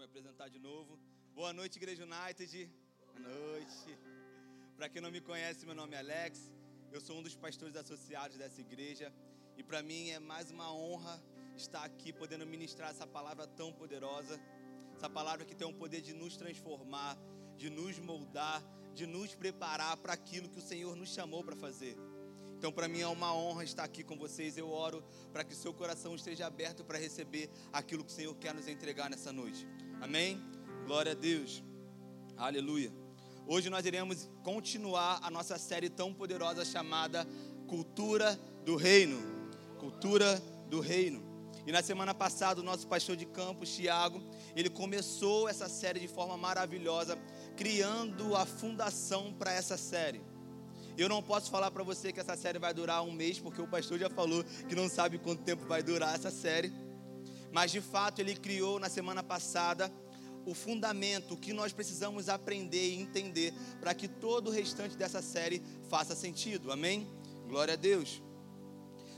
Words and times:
me 0.00 0.06
apresentar 0.06 0.48
de 0.48 0.58
novo. 0.58 0.98
Boa 1.34 1.52
noite, 1.52 1.76
Igreja 1.76 2.04
United. 2.04 2.70
Boa 3.04 3.28
noite. 3.28 3.98
Para 4.74 4.88
quem 4.88 5.02
não 5.02 5.10
me 5.10 5.20
conhece, 5.20 5.66
meu 5.66 5.74
nome 5.74 5.94
é 5.94 5.98
Alex. 5.98 6.50
Eu 6.90 7.02
sou 7.02 7.18
um 7.18 7.22
dos 7.22 7.36
pastores 7.36 7.76
associados 7.76 8.38
dessa 8.38 8.62
igreja. 8.62 9.12
E 9.58 9.62
para 9.62 9.82
mim 9.82 10.08
é 10.08 10.18
mais 10.18 10.50
uma 10.50 10.72
honra 10.72 11.22
estar 11.54 11.84
aqui 11.84 12.14
podendo 12.14 12.46
ministrar 12.46 12.88
essa 12.88 13.06
palavra 13.06 13.46
tão 13.46 13.74
poderosa. 13.74 14.40
Essa 14.96 15.10
palavra 15.10 15.44
que 15.44 15.54
tem 15.54 15.68
o 15.68 15.74
poder 15.74 16.00
de 16.00 16.14
nos 16.14 16.34
transformar, 16.34 17.18
de 17.58 17.68
nos 17.68 17.98
moldar, 17.98 18.62
de 18.94 19.06
nos 19.06 19.34
preparar 19.34 19.98
para 19.98 20.14
aquilo 20.14 20.48
que 20.48 20.60
o 20.60 20.62
Senhor 20.62 20.96
nos 20.96 21.12
chamou 21.12 21.44
para 21.44 21.56
fazer. 21.56 21.94
Então, 22.56 22.72
para 22.72 22.88
mim 22.88 23.00
é 23.00 23.06
uma 23.06 23.34
honra 23.34 23.64
estar 23.64 23.84
aqui 23.84 24.02
com 24.02 24.16
vocês. 24.16 24.56
Eu 24.56 24.70
oro 24.70 25.04
para 25.30 25.44
que 25.44 25.52
o 25.52 25.56
seu 25.56 25.74
coração 25.74 26.14
esteja 26.14 26.46
aberto 26.46 26.84
para 26.86 26.98
receber 26.98 27.50
aquilo 27.70 28.02
que 28.02 28.12
o 28.12 28.14
Senhor 28.14 28.34
quer 28.36 28.54
nos 28.54 28.66
entregar 28.66 29.10
nessa 29.10 29.30
noite. 29.30 29.66
Amém? 30.00 30.40
Glória 30.86 31.12
a 31.12 31.14
Deus. 31.14 31.62
Aleluia. 32.34 32.90
Hoje 33.46 33.68
nós 33.68 33.84
iremos 33.84 34.30
continuar 34.42 35.18
a 35.22 35.30
nossa 35.30 35.58
série 35.58 35.90
tão 35.90 36.14
poderosa 36.14 36.64
chamada 36.64 37.26
Cultura 37.68 38.34
do 38.64 38.76
Reino. 38.76 39.20
Cultura 39.78 40.42
do 40.70 40.80
Reino. 40.80 41.22
E 41.66 41.72
na 41.72 41.82
semana 41.82 42.14
passada, 42.14 42.62
o 42.62 42.64
nosso 42.64 42.88
pastor 42.88 43.14
de 43.14 43.26
campus, 43.26 43.76
Tiago, 43.76 44.22
ele 44.56 44.70
começou 44.70 45.48
essa 45.50 45.68
série 45.68 46.00
de 46.00 46.08
forma 46.08 46.36
maravilhosa, 46.36 47.18
criando 47.54 48.34
a 48.34 48.46
fundação 48.46 49.34
para 49.34 49.52
essa 49.52 49.76
série. 49.76 50.22
Eu 50.96 51.10
não 51.10 51.22
posso 51.22 51.50
falar 51.50 51.70
para 51.70 51.84
você 51.84 52.10
que 52.10 52.20
essa 52.20 52.36
série 52.36 52.58
vai 52.58 52.72
durar 52.72 53.02
um 53.02 53.12
mês, 53.12 53.38
porque 53.38 53.60
o 53.60 53.68
pastor 53.68 53.98
já 53.98 54.08
falou 54.08 54.42
que 54.66 54.74
não 54.74 54.88
sabe 54.88 55.18
quanto 55.18 55.42
tempo 55.42 55.66
vai 55.66 55.82
durar 55.82 56.14
essa 56.14 56.30
série. 56.30 56.72
Mas 57.52 57.70
de 57.70 57.80
fato 57.80 58.20
ele 58.20 58.36
criou 58.36 58.78
na 58.78 58.88
semana 58.88 59.22
passada 59.22 59.92
o 60.46 60.54
fundamento 60.54 61.36
que 61.36 61.52
nós 61.52 61.72
precisamos 61.72 62.28
aprender 62.28 62.90
e 62.90 63.00
entender 63.00 63.52
para 63.80 63.94
que 63.94 64.08
todo 64.08 64.48
o 64.48 64.50
restante 64.50 64.96
dessa 64.96 65.20
série 65.20 65.62
faça 65.88 66.14
sentido. 66.14 66.72
Amém? 66.72 67.08
Glória 67.46 67.74
a 67.74 67.76
Deus. 67.76 68.22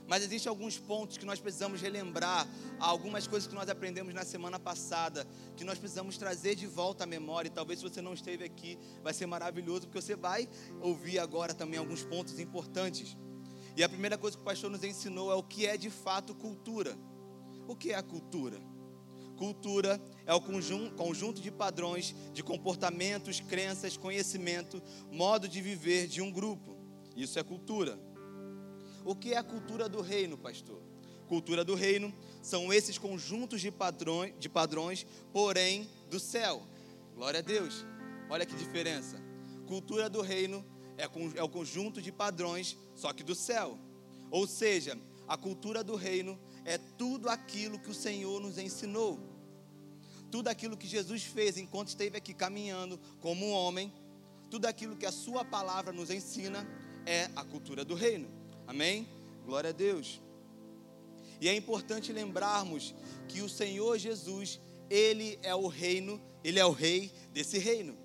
Mas 0.06 0.24
existem 0.24 0.50
alguns 0.50 0.78
pontos 0.78 1.16
que 1.16 1.24
nós 1.24 1.40
precisamos 1.40 1.80
relembrar, 1.80 2.46
algumas 2.78 3.26
coisas 3.26 3.48
que 3.48 3.54
nós 3.54 3.68
aprendemos 3.68 4.12
na 4.12 4.24
semana 4.24 4.58
passada, 4.58 5.26
que 5.56 5.64
nós 5.64 5.78
precisamos 5.78 6.18
trazer 6.18 6.54
de 6.54 6.66
volta 6.66 7.04
à 7.04 7.06
memória. 7.06 7.48
E 7.48 7.52
talvez 7.52 7.78
se 7.78 7.88
você 7.88 8.02
não 8.02 8.12
esteve 8.12 8.44
aqui, 8.44 8.78
vai 9.02 9.14
ser 9.14 9.26
maravilhoso, 9.26 9.82
porque 9.82 10.00
você 10.00 10.16
vai 10.16 10.48
ouvir 10.80 11.18
agora 11.18 11.54
também 11.54 11.78
alguns 11.78 12.04
pontos 12.04 12.38
importantes. 12.40 13.16
E 13.76 13.82
a 13.82 13.88
primeira 13.88 14.18
coisa 14.18 14.36
que 14.36 14.42
o 14.42 14.44
pastor 14.44 14.70
nos 14.70 14.82
ensinou 14.84 15.32
é 15.32 15.34
o 15.34 15.42
que 15.42 15.66
é 15.66 15.76
de 15.76 15.88
fato 15.88 16.34
cultura. 16.34 16.98
O 17.72 17.74
que 17.74 17.90
é 17.90 17.94
a 17.94 18.02
cultura? 18.02 18.60
Cultura 19.34 19.98
é 20.26 20.34
o 20.34 20.42
conjunto 20.42 21.40
de 21.40 21.50
padrões, 21.50 22.14
de 22.34 22.42
comportamentos, 22.42 23.40
crenças, 23.40 23.96
conhecimento, 23.96 24.82
modo 25.10 25.48
de 25.48 25.62
viver 25.62 26.06
de 26.06 26.20
um 26.20 26.30
grupo. 26.30 26.76
Isso 27.16 27.38
é 27.38 27.42
cultura. 27.42 27.98
O 29.06 29.16
que 29.16 29.32
é 29.32 29.38
a 29.38 29.42
cultura 29.42 29.88
do 29.88 30.02
reino, 30.02 30.36
pastor? 30.36 30.82
Cultura 31.26 31.64
do 31.64 31.74
reino 31.74 32.14
são 32.42 32.70
esses 32.70 32.98
conjuntos 32.98 33.62
de 33.62 33.70
padrões, 33.70 34.34
de 34.38 34.50
padrões, 34.50 35.06
porém 35.32 35.88
do 36.10 36.20
céu. 36.20 36.62
Glória 37.14 37.40
a 37.40 37.42
Deus. 37.42 37.86
Olha 38.28 38.44
que 38.44 38.54
diferença. 38.54 39.16
Cultura 39.66 40.10
do 40.10 40.20
reino 40.20 40.62
é, 40.98 41.04
é 41.36 41.42
o 41.42 41.48
conjunto 41.48 42.02
de 42.02 42.12
padrões, 42.12 42.76
só 42.94 43.14
que 43.14 43.22
do 43.22 43.34
céu. 43.34 43.78
Ou 44.30 44.46
seja, 44.46 44.94
a 45.32 45.36
cultura 45.38 45.82
do 45.82 45.96
reino 45.96 46.38
é 46.62 46.76
tudo 46.76 47.30
aquilo 47.30 47.78
que 47.78 47.88
o 47.88 47.94
Senhor 47.94 48.38
nos 48.38 48.58
ensinou. 48.58 49.18
Tudo 50.30 50.48
aquilo 50.48 50.76
que 50.76 50.86
Jesus 50.86 51.22
fez 51.22 51.56
enquanto 51.56 51.88
esteve 51.88 52.18
aqui 52.18 52.34
caminhando 52.34 53.00
como 53.18 53.46
um 53.46 53.50
homem, 53.50 53.90
tudo 54.50 54.66
aquilo 54.66 54.94
que 54.94 55.06
a 55.06 55.10
Sua 55.10 55.42
palavra 55.42 55.90
nos 55.90 56.10
ensina 56.10 56.68
é 57.06 57.30
a 57.34 57.42
cultura 57.42 57.82
do 57.82 57.94
reino. 57.94 58.28
Amém? 58.66 59.08
Glória 59.46 59.70
a 59.70 59.72
Deus. 59.72 60.20
E 61.40 61.48
é 61.48 61.56
importante 61.56 62.12
lembrarmos 62.12 62.94
que 63.26 63.40
o 63.40 63.48
Senhor 63.48 63.96
Jesus, 63.96 64.60
Ele 64.90 65.38
é 65.42 65.54
o 65.54 65.66
reino, 65.66 66.20
Ele 66.44 66.58
é 66.58 66.66
o 66.66 66.72
rei 66.72 67.10
desse 67.32 67.56
reino. 67.56 67.96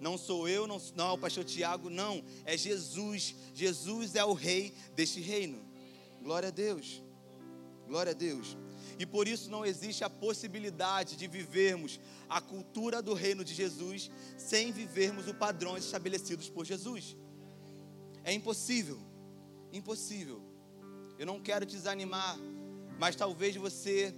Não 0.00 0.16
sou 0.16 0.48
eu, 0.48 0.68
não, 0.68 0.80
não 0.94 1.08
é 1.08 1.12
o 1.14 1.18
pastor 1.18 1.42
Tiago, 1.44 1.90
não. 1.90 2.22
É 2.44 2.56
Jesus. 2.56 3.34
Jesus 3.52 4.14
é 4.14 4.24
o 4.24 4.34
rei 4.34 4.72
deste 4.94 5.20
reino. 5.20 5.63
Glória 6.24 6.48
a 6.48 6.50
Deus. 6.50 7.04
Glória 7.86 8.12
a 8.12 8.14
Deus. 8.14 8.56
E 8.98 9.04
por 9.04 9.28
isso 9.28 9.50
não 9.50 9.64
existe 9.64 10.02
a 10.04 10.08
possibilidade 10.08 11.16
de 11.16 11.26
vivermos 11.28 12.00
a 12.30 12.40
cultura 12.40 13.02
do 13.02 13.12
reino 13.12 13.44
de 13.44 13.52
Jesus 13.52 14.10
sem 14.38 14.72
vivermos 14.72 15.26
os 15.26 15.36
padrões 15.36 15.84
estabelecidos 15.84 16.48
por 16.48 16.64
Jesus. 16.64 17.14
É 18.24 18.32
impossível. 18.32 18.98
Impossível. 19.70 20.40
Eu 21.18 21.26
não 21.26 21.38
quero 21.42 21.66
te 21.66 21.76
desanimar, 21.76 22.38
mas 22.98 23.14
talvez 23.14 23.54
você 23.56 24.14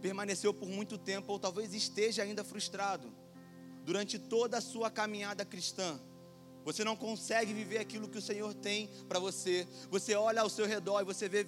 permaneceu 0.00 0.54
por 0.54 0.66
muito 0.66 0.96
tempo 0.96 1.30
ou 1.30 1.38
talvez 1.38 1.74
esteja 1.74 2.22
ainda 2.22 2.42
frustrado 2.42 3.12
durante 3.84 4.18
toda 4.18 4.56
a 4.56 4.62
sua 4.62 4.90
caminhada 4.90 5.44
cristã 5.44 6.00
você 6.72 6.84
não 6.84 6.94
consegue 6.94 7.52
viver 7.52 7.78
aquilo 7.78 8.08
que 8.08 8.18
o 8.18 8.22
Senhor 8.22 8.54
tem 8.54 8.88
para 9.08 9.18
você. 9.18 9.66
Você 9.90 10.14
olha 10.14 10.42
ao 10.42 10.48
seu 10.48 10.66
redor 10.66 11.00
e 11.00 11.04
você 11.04 11.28
vê 11.28 11.44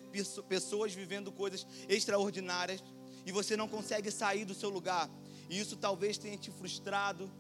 pessoas 0.49 0.93
vivendo 0.93 1.31
coisas 1.31 1.65
extraordinárias 1.89 2.83
e 3.25 3.31
você 3.31 3.57
não 3.57 3.69
consegue 3.69 4.11
sair 4.11 4.45
do 4.45 4.53
seu 4.53 4.69
lugar. 4.69 5.09
E 5.49 5.61
isso 5.61 5.77
talvez 5.77 6.19
tenha 6.19 6.37
te 6.37 6.51
frustrado, 6.51 7.31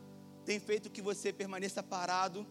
tem 0.44 0.60
feito 0.60 0.90
que 0.90 1.02
você 1.02 1.32
permaneça 1.32 1.82
parado. 1.82 2.46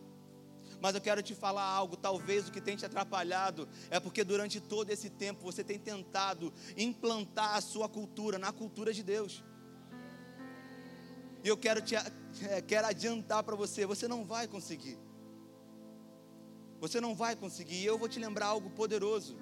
Mas 0.82 0.96
eu 0.96 1.02
quero 1.02 1.22
te 1.22 1.34
falar 1.34 1.64
algo, 1.64 1.96
talvez 1.96 2.50
o 2.50 2.52
que 2.52 2.60
tem 2.60 2.76
te 2.76 2.86
atrapalhado 2.86 3.70
é 3.90 4.00
porque 4.00 4.24
durante 4.24 4.60
todo 4.60 4.90
esse 4.90 5.10
tempo 5.10 5.44
você 5.44 5.64
tem 5.64 5.80
tentado 5.80 6.52
implantar 6.76 7.56
a 7.56 7.62
sua 7.62 7.88
cultura 7.88 8.38
na 8.38 8.52
cultura 8.52 8.92
de 8.92 9.04
Deus. 9.04 9.44
E 11.44 11.48
eu 11.48 11.56
quero 11.56 11.82
te 11.82 11.96
quero 12.68 12.88
adiantar 12.88 13.44
para 13.44 13.56
você, 13.56 13.86
você 13.86 14.08
não 14.08 14.26
vai 14.26 14.48
conseguir. 14.48 14.98
Você 16.82 17.00
não 17.00 17.14
vai 17.16 17.36
conseguir. 17.36 17.86
Eu 17.86 17.98
vou 17.98 18.10
te 18.10 18.20
lembrar 18.20 18.48
algo 18.48 18.72
poderoso. 18.72 19.38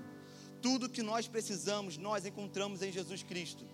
Tudo 0.62 0.90
que 0.90 1.02
nós 1.02 1.26
precisamos, 1.26 1.98
nós 1.98 2.26
encontramos 2.26 2.82
em 2.82 2.92
Jesus 2.92 3.24
Cristo. 3.24 3.66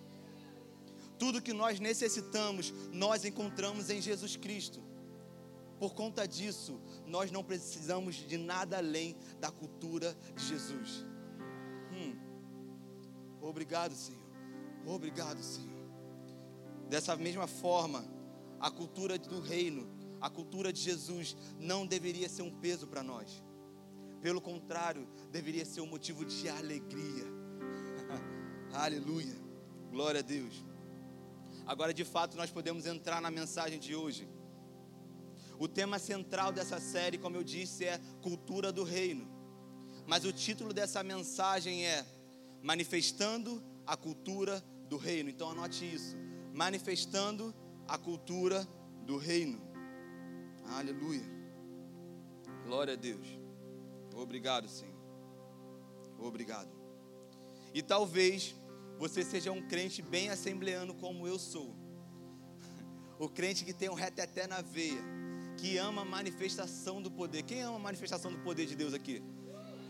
Tudo 1.18 1.42
que 1.42 1.52
nós 1.52 1.80
necessitamos, 1.80 2.72
nós 2.92 3.24
encontramos 3.24 3.90
em 3.90 4.00
Jesus 4.00 4.36
Cristo. 4.36 4.80
Por 5.80 5.94
conta 5.94 6.26
disso, 6.28 6.80
nós 7.06 7.32
não 7.32 7.42
precisamos 7.42 8.14
de 8.14 8.38
nada 8.38 8.78
além 8.78 9.16
da 9.40 9.50
cultura 9.50 10.16
de 10.36 10.44
Jesus. 10.44 11.04
Hum. 11.92 12.16
Obrigado, 13.40 13.94
Senhor. 13.94 14.22
Obrigado, 14.86 15.42
Senhor. 15.42 15.86
Dessa 16.88 17.16
mesma 17.16 17.48
forma, 17.48 18.04
a 18.60 18.70
cultura 18.70 19.18
do 19.18 19.40
reino, 19.40 19.88
a 20.20 20.30
cultura 20.30 20.72
de 20.72 20.80
Jesus, 20.80 21.36
não 21.58 21.84
deveria 21.84 22.28
ser 22.28 22.42
um 22.42 22.50
peso 22.60 22.86
para 22.86 23.02
nós. 23.02 23.42
Pelo 24.26 24.40
contrário, 24.40 25.06
deveria 25.30 25.64
ser 25.64 25.80
um 25.82 25.86
motivo 25.86 26.24
de 26.24 26.48
alegria. 26.48 27.26
Aleluia. 28.74 29.36
Glória 29.88 30.18
a 30.18 30.22
Deus. 30.22 30.64
Agora, 31.64 31.94
de 31.94 32.04
fato, 32.04 32.36
nós 32.36 32.50
podemos 32.50 32.86
entrar 32.86 33.22
na 33.22 33.30
mensagem 33.30 33.78
de 33.78 33.94
hoje. 33.94 34.28
O 35.60 35.68
tema 35.68 36.00
central 36.00 36.50
dessa 36.50 36.80
série, 36.80 37.18
como 37.18 37.36
eu 37.36 37.44
disse, 37.44 37.84
é 37.84 38.00
cultura 38.20 38.72
do 38.72 38.82
reino. 38.82 39.28
Mas 40.08 40.24
o 40.24 40.32
título 40.32 40.72
dessa 40.72 41.04
mensagem 41.04 41.86
é 41.86 42.04
Manifestando 42.60 43.62
a 43.86 43.96
cultura 43.96 44.60
do 44.88 44.96
reino. 44.96 45.30
Então 45.30 45.52
anote 45.52 45.84
isso. 45.84 46.16
Manifestando 46.52 47.54
a 47.86 47.96
cultura 47.96 48.66
do 49.04 49.18
reino. 49.18 49.62
Aleluia. 50.64 51.22
Glória 52.64 52.94
a 52.94 52.96
Deus. 52.96 53.45
Obrigado, 54.16 54.68
Senhor. 54.68 54.96
Obrigado. 56.18 56.70
E 57.74 57.82
talvez 57.82 58.54
você 58.98 59.22
seja 59.22 59.52
um 59.52 59.60
crente 59.68 60.00
bem 60.00 60.30
assembleano 60.30 60.94
como 60.94 61.26
eu 61.26 61.38
sou. 61.38 61.74
O 63.18 63.30
crente 63.30 63.64
que 63.64 63.72
tem 63.72 63.88
um 63.88 63.94
reteté 63.94 64.46
na 64.46 64.60
veia, 64.60 65.02
que 65.56 65.78
ama 65.78 66.02
a 66.02 66.04
manifestação 66.04 67.00
do 67.00 67.10
poder. 67.10 67.44
Quem 67.44 67.62
ama 67.62 67.76
a 67.76 67.78
manifestação 67.78 68.30
do 68.30 68.38
poder 68.40 68.66
de 68.66 68.76
Deus 68.76 68.92
aqui? 68.92 69.22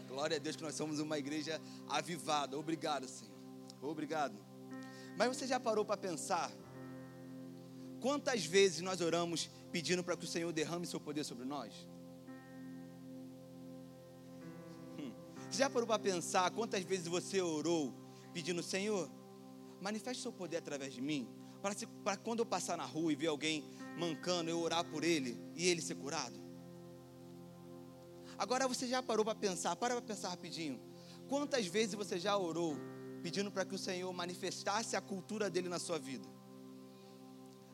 Glória 0.07 0.37
a 0.37 0.41
Deus 0.41 0.55
que 0.55 0.63
nós 0.63 0.77
somos 0.77 1.01
uma 1.01 1.19
igreja 1.19 1.61
avivada. 1.89 2.57
Obrigado, 2.57 3.09
Senhor. 3.09 3.35
Obrigado. 3.83 4.37
Mas 5.17 5.29
você 5.29 5.45
já 5.45 5.59
parou 5.59 5.85
para 5.85 5.97
pensar 5.97 6.53
quantas 8.01 8.47
vezes 8.47 8.81
nós 8.81 9.01
oramos 9.01 9.51
pedindo 9.73 10.05
para 10.05 10.17
que 10.17 10.25
o 10.25 10.29
Senhor 10.29 10.53
derrame 10.53 10.87
seu 10.87 11.01
poder 11.01 11.25
sobre 11.25 11.45
nós? 11.45 11.75
Você 15.57 15.63
já 15.63 15.71
parou 15.71 15.87
para 15.87 15.99
pensar 15.99 16.51
quantas 16.51 16.85
vezes 16.85 17.07
você 17.07 17.41
orou 17.41 17.91
pedindo, 18.35 18.63
Senhor, 18.63 19.11
manifeste 19.81 20.23
seu 20.23 20.31
poder 20.31 20.59
através 20.59 20.93
de 20.93 21.01
mim? 21.01 21.27
Para 22.05 22.15
quando 22.15 22.41
eu 22.41 22.45
passar 22.45 22.77
na 22.77 22.85
rua 22.85 23.11
e 23.11 23.17
ver 23.17 23.29
alguém 23.29 23.65
mancando, 23.99 24.51
eu 24.51 24.61
orar 24.61 24.85
por 24.85 25.03
ele 25.03 25.35
e 25.55 25.67
ele 25.67 25.81
ser 25.81 25.95
curado? 25.95 26.39
Agora 28.37 28.69
você 28.69 28.87
já 28.87 29.03
parou 29.03 29.25
para 29.25 29.35
pensar, 29.35 29.75
para 29.77 29.95
para 29.95 30.03
pensar 30.03 30.29
rapidinho. 30.29 30.79
Quantas 31.27 31.67
vezes 31.67 31.95
você 31.95 32.19
já 32.19 32.37
orou 32.37 32.77
pedindo 33.23 33.51
para 33.51 33.65
que 33.65 33.75
o 33.75 33.79
Senhor 33.79 34.13
manifestasse 34.13 34.95
a 34.95 35.01
cultura 35.01 35.49
dele 35.49 35.71
na 35.71 35.79
sua 35.79 35.99
vida? 35.99 36.29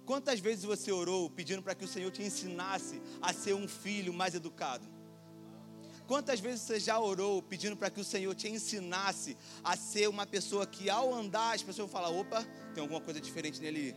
Quantas 0.06 0.38
vezes 0.38 0.62
você 0.62 0.92
orou 0.92 1.28
pedindo 1.28 1.64
para 1.64 1.74
que 1.74 1.84
o 1.84 1.88
Senhor 1.88 2.12
te 2.12 2.22
ensinasse 2.22 3.02
a 3.20 3.32
ser 3.32 3.54
um 3.54 3.66
filho 3.66 4.12
mais 4.12 4.36
educado? 4.36 4.91
Quantas 6.06 6.40
vezes 6.40 6.62
você 6.62 6.80
já 6.80 6.98
orou 6.98 7.42
pedindo 7.42 7.76
para 7.76 7.90
que 7.90 8.00
o 8.00 8.04
Senhor 8.04 8.34
te 8.34 8.48
ensinasse 8.48 9.36
a 9.62 9.76
ser 9.76 10.08
uma 10.08 10.26
pessoa 10.26 10.66
que 10.66 10.90
ao 10.90 11.14
andar 11.14 11.54
as 11.54 11.62
pessoas 11.62 11.88
vão 11.90 12.00
falar: 12.00 12.10
opa, 12.10 12.44
tem 12.74 12.82
alguma 12.82 13.00
coisa 13.00 13.20
diferente 13.20 13.60
nele? 13.60 13.94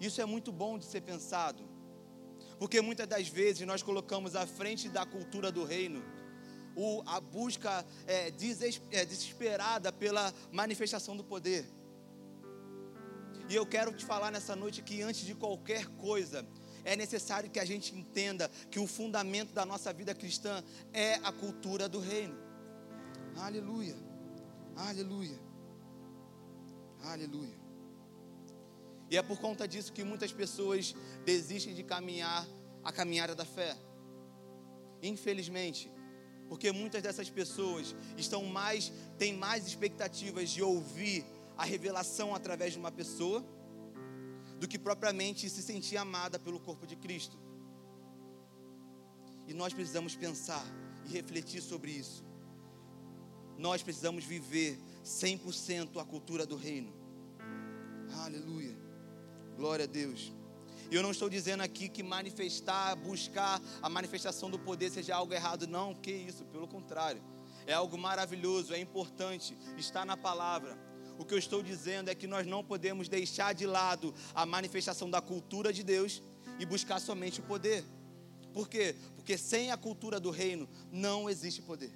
Isso 0.00 0.20
é 0.20 0.24
muito 0.24 0.50
bom 0.50 0.78
de 0.78 0.84
ser 0.84 1.00
pensado, 1.00 1.62
porque 2.58 2.80
muitas 2.80 3.06
das 3.06 3.28
vezes 3.28 3.66
nós 3.66 3.82
colocamos 3.82 4.34
à 4.34 4.46
frente 4.46 4.88
da 4.88 5.04
cultura 5.04 5.52
do 5.52 5.64
reino 5.64 6.02
o, 6.74 7.02
a 7.06 7.20
busca 7.20 7.84
é, 8.06 8.28
é, 8.28 9.04
desesperada 9.04 9.92
pela 9.92 10.32
manifestação 10.50 11.16
do 11.16 11.24
poder. 11.24 11.64
E 13.48 13.54
eu 13.54 13.66
quero 13.66 13.92
te 13.92 14.04
falar 14.04 14.30
nessa 14.30 14.56
noite 14.56 14.82
que 14.82 15.02
antes 15.02 15.24
de 15.24 15.34
qualquer 15.34 15.86
coisa, 15.86 16.46
é 16.84 16.96
necessário 16.96 17.50
que 17.50 17.60
a 17.60 17.64
gente 17.64 17.94
entenda 17.94 18.50
que 18.70 18.78
o 18.78 18.86
fundamento 18.86 19.52
da 19.52 19.64
nossa 19.64 19.92
vida 19.92 20.14
cristã 20.14 20.62
é 20.92 21.14
a 21.22 21.32
cultura 21.32 21.88
do 21.88 22.00
reino. 22.00 22.36
Aleluia. 23.36 23.96
Aleluia. 24.76 25.38
Aleluia. 27.04 27.62
E 29.10 29.16
é 29.16 29.22
por 29.22 29.38
conta 29.38 29.68
disso 29.68 29.92
que 29.92 30.04
muitas 30.04 30.32
pessoas 30.32 30.94
desistem 31.24 31.74
de 31.74 31.82
caminhar 31.82 32.46
a 32.82 32.90
caminhada 32.90 33.34
da 33.34 33.44
fé. 33.44 33.76
Infelizmente, 35.02 35.90
porque 36.48 36.72
muitas 36.72 37.02
dessas 37.02 37.28
pessoas 37.28 37.94
estão 38.16 38.44
mais 38.44 38.92
têm 39.18 39.34
mais 39.34 39.66
expectativas 39.66 40.50
de 40.50 40.62
ouvir 40.62 41.24
a 41.56 41.64
revelação 41.64 42.34
através 42.34 42.72
de 42.72 42.78
uma 42.78 42.90
pessoa 42.90 43.44
do 44.62 44.68
que 44.68 44.78
propriamente 44.78 45.50
se 45.50 45.60
sentir 45.60 45.96
amada 45.96 46.38
pelo 46.38 46.60
corpo 46.60 46.86
de 46.86 46.94
Cristo. 46.94 47.36
E 49.48 49.52
nós 49.52 49.74
precisamos 49.74 50.14
pensar 50.14 50.64
e 51.04 51.08
refletir 51.12 51.60
sobre 51.60 51.90
isso. 51.90 52.24
Nós 53.58 53.82
precisamos 53.82 54.22
viver 54.22 54.78
100% 55.04 56.00
a 56.00 56.04
cultura 56.04 56.46
do 56.46 56.54
reino. 56.54 56.94
Aleluia. 58.24 58.78
Glória 59.56 59.84
a 59.84 59.88
Deus. 59.88 60.32
E 60.88 60.94
eu 60.94 61.02
não 61.02 61.10
estou 61.10 61.28
dizendo 61.28 61.64
aqui 61.64 61.88
que 61.88 62.04
manifestar, 62.04 62.94
buscar 62.94 63.60
a 63.82 63.88
manifestação 63.88 64.48
do 64.48 64.60
poder 64.60 64.90
seja 64.90 65.16
algo 65.16 65.34
errado, 65.34 65.66
não, 65.66 65.92
que 65.92 66.12
isso, 66.12 66.44
pelo 66.44 66.68
contrário. 66.68 67.20
É 67.66 67.72
algo 67.72 67.98
maravilhoso, 67.98 68.72
é 68.72 68.78
importante 68.78 69.58
estar 69.76 70.06
na 70.06 70.16
palavra, 70.16 70.78
o 71.22 71.24
que 71.24 71.34
eu 71.34 71.38
estou 71.38 71.62
dizendo 71.62 72.10
é 72.10 72.14
que 72.16 72.26
nós 72.26 72.44
não 72.46 72.64
podemos 72.64 73.08
deixar 73.08 73.54
de 73.54 73.64
lado 73.64 74.12
a 74.34 74.44
manifestação 74.44 75.08
da 75.08 75.20
cultura 75.20 75.72
de 75.72 75.84
Deus 75.84 76.20
e 76.58 76.66
buscar 76.66 77.00
somente 77.00 77.38
o 77.38 77.44
poder. 77.44 77.84
Por 78.52 78.68
quê? 78.68 78.96
Porque 79.14 79.38
sem 79.38 79.70
a 79.70 79.76
cultura 79.76 80.18
do 80.18 80.30
reino 80.30 80.68
não 80.90 81.30
existe 81.30 81.62
poder. 81.62 81.92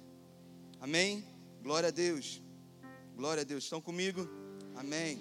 Amém? 0.79 1.25
Glória 1.61 1.89
a 1.89 1.91
Deus. 1.91 2.41
Glória 3.17 3.41
a 3.41 3.43
Deus. 3.43 3.65
Estão 3.65 3.81
comigo? 3.81 4.27
Amém. 4.77 5.19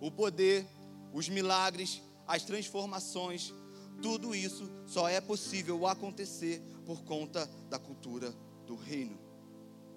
O 0.00 0.08
poder, 0.08 0.64
os 1.12 1.28
milagres, 1.28 2.00
as 2.28 2.44
transformações, 2.44 3.52
tudo 4.00 4.36
isso 4.36 4.70
só 4.86 5.08
é 5.08 5.20
possível 5.20 5.84
acontecer 5.84 6.62
por 6.86 7.02
conta 7.02 7.50
da 7.68 7.78
cultura 7.78 8.32
do 8.66 8.76
reino. 8.76 9.18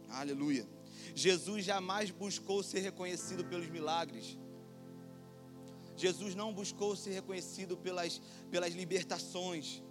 Aleluia. 0.10 0.68
Jesus 1.16 1.64
jamais 1.66 2.12
buscou 2.12 2.64
ser 2.64 2.80
reconhecido 2.80 3.46
pelos 3.46 3.70
milagres. 3.70 4.38
Jesus 5.96 6.34
não 6.36 6.54
buscou 6.54 6.96
ser 6.96 7.12
reconhecido 7.12 7.78
pelas, 7.78 8.22
pelas 8.50 8.74
libertações. 8.74 9.84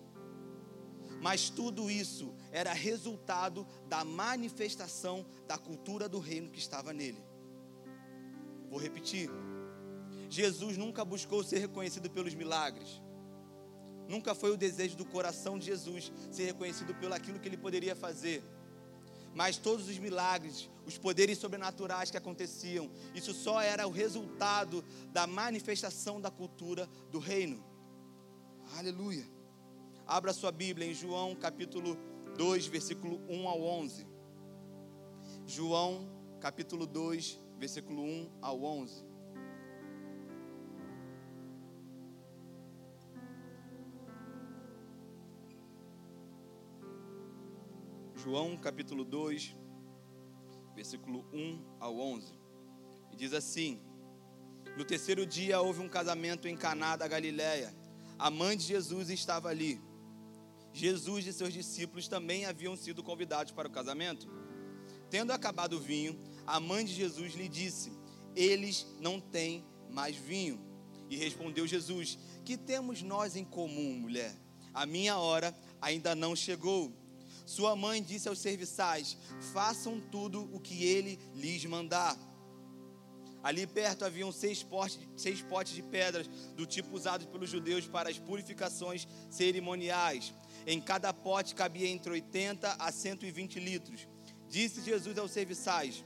Mas 1.20 1.50
tudo 1.50 1.90
isso 1.90 2.34
era 2.50 2.72
resultado 2.72 3.66
da 3.86 4.04
manifestação 4.04 5.26
da 5.46 5.58
cultura 5.58 6.08
do 6.08 6.18
reino 6.18 6.50
que 6.50 6.58
estava 6.58 6.92
nele. 6.92 7.22
Vou 8.70 8.80
repetir. 8.80 9.30
Jesus 10.28 10.76
nunca 10.76 11.04
buscou 11.04 11.42
ser 11.44 11.58
reconhecido 11.58 12.08
pelos 12.08 12.34
milagres. 12.34 13.02
Nunca 14.08 14.34
foi 14.34 14.50
o 14.50 14.56
desejo 14.56 14.96
do 14.96 15.04
coração 15.04 15.58
de 15.58 15.66
Jesus 15.66 16.10
ser 16.30 16.46
reconhecido 16.46 16.94
pelo 16.94 17.14
aquilo 17.14 17.38
que 17.38 17.48
ele 17.48 17.56
poderia 17.56 17.94
fazer 17.94 18.42
mas 19.34 19.56
todos 19.56 19.88
os 19.88 19.98
milagres, 19.98 20.68
os 20.86 20.98
poderes 20.98 21.38
sobrenaturais 21.38 22.10
que 22.10 22.16
aconteciam, 22.16 22.90
isso 23.14 23.32
só 23.32 23.60
era 23.60 23.86
o 23.86 23.90
resultado 23.90 24.84
da 25.12 25.26
manifestação 25.26 26.20
da 26.20 26.30
cultura 26.30 26.88
do 27.10 27.18
reino. 27.18 27.64
Aleluia. 28.76 29.26
Abra 30.06 30.32
sua 30.32 30.50
Bíblia 30.50 30.86
em 30.86 30.94
João 30.94 31.34
capítulo 31.34 31.96
2, 32.36 32.66
versículo 32.66 33.20
1 33.28 33.48
ao 33.48 33.62
11. 33.62 34.06
João 35.46 36.08
capítulo 36.40 36.86
2, 36.86 37.40
versículo 37.58 38.02
1 38.02 38.30
ao 38.40 38.62
11. 38.62 39.09
João 48.22 48.54
capítulo 48.54 49.02
2, 49.02 49.56
versículo 50.74 51.24
1 51.32 51.64
ao 51.80 51.98
11. 51.98 52.34
E 53.10 53.16
diz 53.16 53.32
assim: 53.32 53.80
No 54.76 54.84
terceiro 54.84 55.24
dia 55.24 55.58
houve 55.62 55.80
um 55.80 55.88
casamento 55.88 56.46
em 56.46 56.54
Caná 56.54 56.96
da 56.96 57.08
Galiléia. 57.08 57.74
A 58.18 58.30
mãe 58.30 58.58
de 58.58 58.64
Jesus 58.64 59.08
estava 59.08 59.48
ali. 59.48 59.80
Jesus 60.70 61.26
e 61.26 61.32
seus 61.32 61.54
discípulos 61.54 62.08
também 62.08 62.44
haviam 62.44 62.76
sido 62.76 63.02
convidados 63.02 63.52
para 63.52 63.68
o 63.68 63.72
casamento. 63.72 64.28
Tendo 65.08 65.32
acabado 65.32 65.78
o 65.78 65.80
vinho, 65.80 66.20
a 66.46 66.60
mãe 66.60 66.84
de 66.84 66.92
Jesus 66.92 67.32
lhe 67.32 67.48
disse: 67.48 67.90
Eles 68.36 68.86
não 69.00 69.18
têm 69.18 69.64
mais 69.88 70.14
vinho. 70.14 70.60
E 71.08 71.16
respondeu 71.16 71.66
Jesus: 71.66 72.18
Que 72.44 72.58
temos 72.58 73.00
nós 73.00 73.34
em 73.34 73.46
comum, 73.46 73.94
mulher? 73.94 74.36
A 74.74 74.84
minha 74.84 75.16
hora 75.16 75.56
ainda 75.80 76.14
não 76.14 76.36
chegou. 76.36 76.99
Sua 77.50 77.74
mãe 77.74 78.00
disse 78.00 78.28
aos 78.28 78.38
serviçais: 78.38 79.16
Façam 79.52 79.98
tudo 79.98 80.48
o 80.54 80.60
que 80.60 80.84
ele 80.84 81.18
lhes 81.34 81.64
mandar. 81.64 82.16
Ali 83.42 83.66
perto 83.66 84.04
haviam 84.04 84.30
seis 84.30 84.62
potes, 84.62 85.00
seis 85.16 85.42
potes 85.42 85.72
de 85.72 85.82
pedras 85.82 86.28
do 86.54 86.64
tipo 86.64 86.94
usado 86.94 87.26
pelos 87.26 87.50
judeus 87.50 87.88
para 87.88 88.08
as 88.08 88.20
purificações 88.20 89.08
cerimoniais. 89.28 90.32
Em 90.64 90.80
cada 90.80 91.12
pote 91.12 91.56
cabia 91.56 91.88
entre 91.88 92.12
80 92.12 92.76
a 92.78 92.92
120 92.92 93.58
litros. 93.58 94.06
Disse 94.48 94.80
Jesus 94.80 95.18
aos 95.18 95.32
serviçais: 95.32 96.04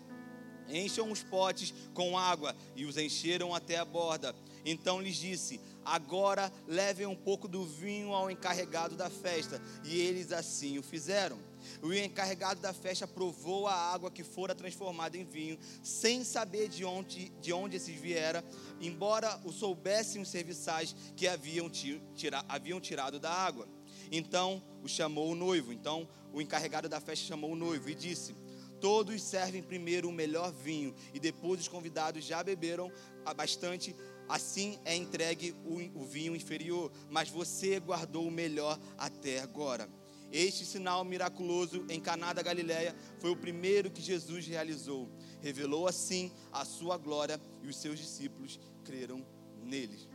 Encham 0.67 1.13
os 1.13 1.23
potes 1.23 1.75
com 1.93 2.17
água, 2.17 2.57
e 2.75 2.87
os 2.87 2.97
encheram 2.97 3.55
até 3.55 3.77
a 3.77 3.85
borda. 3.85 4.35
Então 4.65 4.99
lhes 4.99 5.17
disse: 5.17 5.61
Agora 5.85 6.53
levem 6.67 7.07
um 7.07 7.17
pouco 7.17 7.47
do 7.47 7.65
vinho 7.65 8.13
ao 8.13 8.31
encarregado 8.31 8.97
da 8.97 9.11
festa. 9.11 9.61
E 9.85 10.01
eles 10.01 10.33
assim 10.33 10.79
o 10.79 10.83
fizeram. 10.83 11.39
O 11.83 11.93
encarregado 11.93 12.61
da 12.61 12.73
festa 12.73 13.07
provou 13.07 13.67
a 13.67 13.75
água 13.75 14.11
que 14.11 14.23
fora 14.23 14.55
transformada 14.55 15.17
em 15.17 15.25
vinho, 15.25 15.59
sem 15.83 16.25
saber 16.25 16.69
de 16.69 16.85
onde, 16.85 17.31
de 17.41 17.53
onde 17.53 17.77
esses 17.77 17.95
viera, 17.99 18.45
embora 18.81 19.41
o 19.45 19.53
soubessem 19.53 20.21
os 20.21 20.29
serviçais 20.29 20.95
que 21.17 21.27
haviam, 21.27 21.71
tira, 21.71 22.45
haviam 22.49 22.81
tirado 22.81 23.19
da 23.19 23.31
água. 23.31 23.69
Então 24.11 24.63
o 24.83 24.89
chamou 24.89 25.31
o 25.31 25.35
noivo. 25.35 25.73
Então 25.73 26.09
o 26.33 26.41
encarregado 26.41 26.89
da 26.89 27.01
festa 27.01 27.27
chamou 27.27 27.53
o 27.53 27.57
noivo 27.57 27.89
e 27.89 27.95
disse: 27.95 28.35
Todos 28.81 29.23
servem 29.23 29.63
primeiro 29.63 30.09
o 30.09 30.13
melhor 30.13 30.53
vinho, 30.53 30.95
e 31.13 31.19
depois 31.19 31.61
os 31.61 31.69
convidados 31.69 32.25
já 32.25 32.43
beberam 32.43 32.93
bastante 33.35 33.97
assim 34.29 34.79
é 34.85 34.95
entregue 34.95 35.55
o, 35.65 36.05
vinho 36.05 36.35
inferior, 36.35 36.91
mas 37.11 37.29
você 37.29 37.79
guardou 37.81 38.27
o 38.27 38.31
melhor 38.31 38.79
até 38.97 39.41
agora. 39.41 39.89
Este 40.33 40.65
sinal 40.65 41.05
miraculoso 41.05 41.85
em 41.89 42.01
Caná 42.01 42.33
da 42.33 42.43
Galileia 42.43 42.95
foi 43.21 43.31
o 43.31 43.37
primeiro 43.37 43.91
que 43.91 44.03
Jesus 44.03 44.47
realizou. 44.47 45.09
Revelou 45.41 45.87
assim 45.87 46.33
a 46.51 46.65
sua 46.65 46.97
glória 46.97 47.41
e 47.63 47.69
os 47.69 47.77
seus 47.77 47.99
discípulos 47.99 48.59
creram 48.85 49.25
nele. 49.63 50.09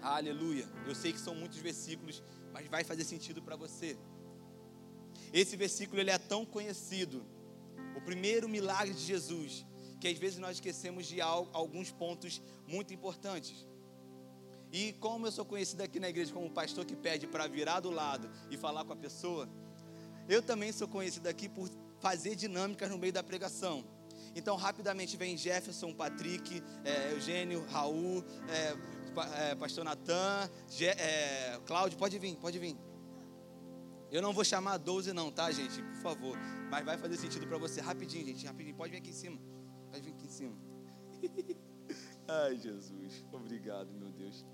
Aleluia. 0.00 0.68
Eu 0.86 0.94
sei 0.94 1.12
que 1.12 1.18
são 1.18 1.34
muitos 1.34 1.58
versículos, 1.58 2.22
mas 2.52 2.68
vai 2.68 2.84
fazer 2.84 3.04
sentido 3.04 3.42
para 3.42 3.56
você. 3.56 3.98
Esse 5.32 5.56
versículo 5.56 6.00
ele 6.00 6.10
é 6.10 6.18
tão 6.18 6.46
conhecido. 6.46 7.26
O 7.96 8.00
primeiro 8.00 8.48
milagre 8.48 8.94
de 8.94 9.04
Jesus 9.04 9.66
que 10.00 10.08
às 10.08 10.18
vezes 10.18 10.38
nós 10.38 10.56
esquecemos 10.56 11.06
de 11.06 11.20
alguns 11.20 11.90
pontos 11.90 12.40
muito 12.66 12.92
importantes. 12.94 13.66
E 14.72 14.92
como 14.94 15.26
eu 15.26 15.32
sou 15.32 15.44
conhecido 15.44 15.82
aqui 15.82 15.98
na 15.98 16.08
igreja 16.08 16.32
como 16.32 16.50
pastor 16.50 16.84
que 16.84 16.94
pede 16.94 17.26
para 17.26 17.46
virar 17.46 17.80
do 17.80 17.90
lado 17.90 18.30
e 18.50 18.56
falar 18.56 18.84
com 18.84 18.92
a 18.92 18.96
pessoa, 18.96 19.48
eu 20.28 20.42
também 20.42 20.72
sou 20.72 20.86
conhecido 20.86 21.26
aqui 21.26 21.48
por 21.48 21.68
fazer 22.00 22.34
dinâmicas 22.34 22.90
no 22.90 22.98
meio 22.98 23.12
da 23.12 23.22
pregação. 23.22 23.84
Então, 24.34 24.56
rapidamente 24.56 25.16
vem 25.16 25.36
Jefferson, 25.36 25.92
Patrick, 25.92 26.62
é, 26.84 27.12
Eugênio, 27.12 27.64
Raul, 27.66 28.22
é, 28.48 29.50
é, 29.50 29.54
Pastor 29.54 29.84
Natan, 29.84 30.50
é, 30.80 31.58
Cláudio, 31.66 31.98
pode 31.98 32.18
vir, 32.18 32.36
pode 32.36 32.58
vir. 32.58 32.76
Eu 34.10 34.22
não 34.22 34.32
vou 34.32 34.44
chamar 34.44 34.78
12 34.78 35.12
não, 35.12 35.30
tá, 35.30 35.50
gente? 35.50 35.82
Por 35.82 35.96
favor. 35.96 36.38
Mas 36.70 36.84
vai 36.84 36.96
fazer 36.96 37.16
sentido 37.16 37.46
para 37.46 37.58
você. 37.58 37.80
Rapidinho, 37.80 38.24
gente, 38.24 38.46
rapidinho. 38.46 38.74
Pode 38.74 38.92
vir 38.92 38.98
aqui 38.98 39.10
em 39.10 39.14
cima. 39.14 39.38
Pode 39.90 40.02
vir 40.02 40.12
aqui 40.12 40.26
em 40.26 40.30
cima. 40.30 40.56
Ai, 42.28 42.56
Jesus. 42.56 43.24
Obrigado, 43.32 43.90
meu 43.92 44.10
Deus. 44.10 44.44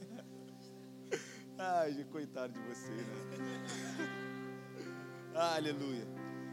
Ai, 1.58 2.04
coitado 2.10 2.52
de 2.52 2.60
você, 2.60 2.90
né? 2.90 3.66
Aleluia. 5.34 6.06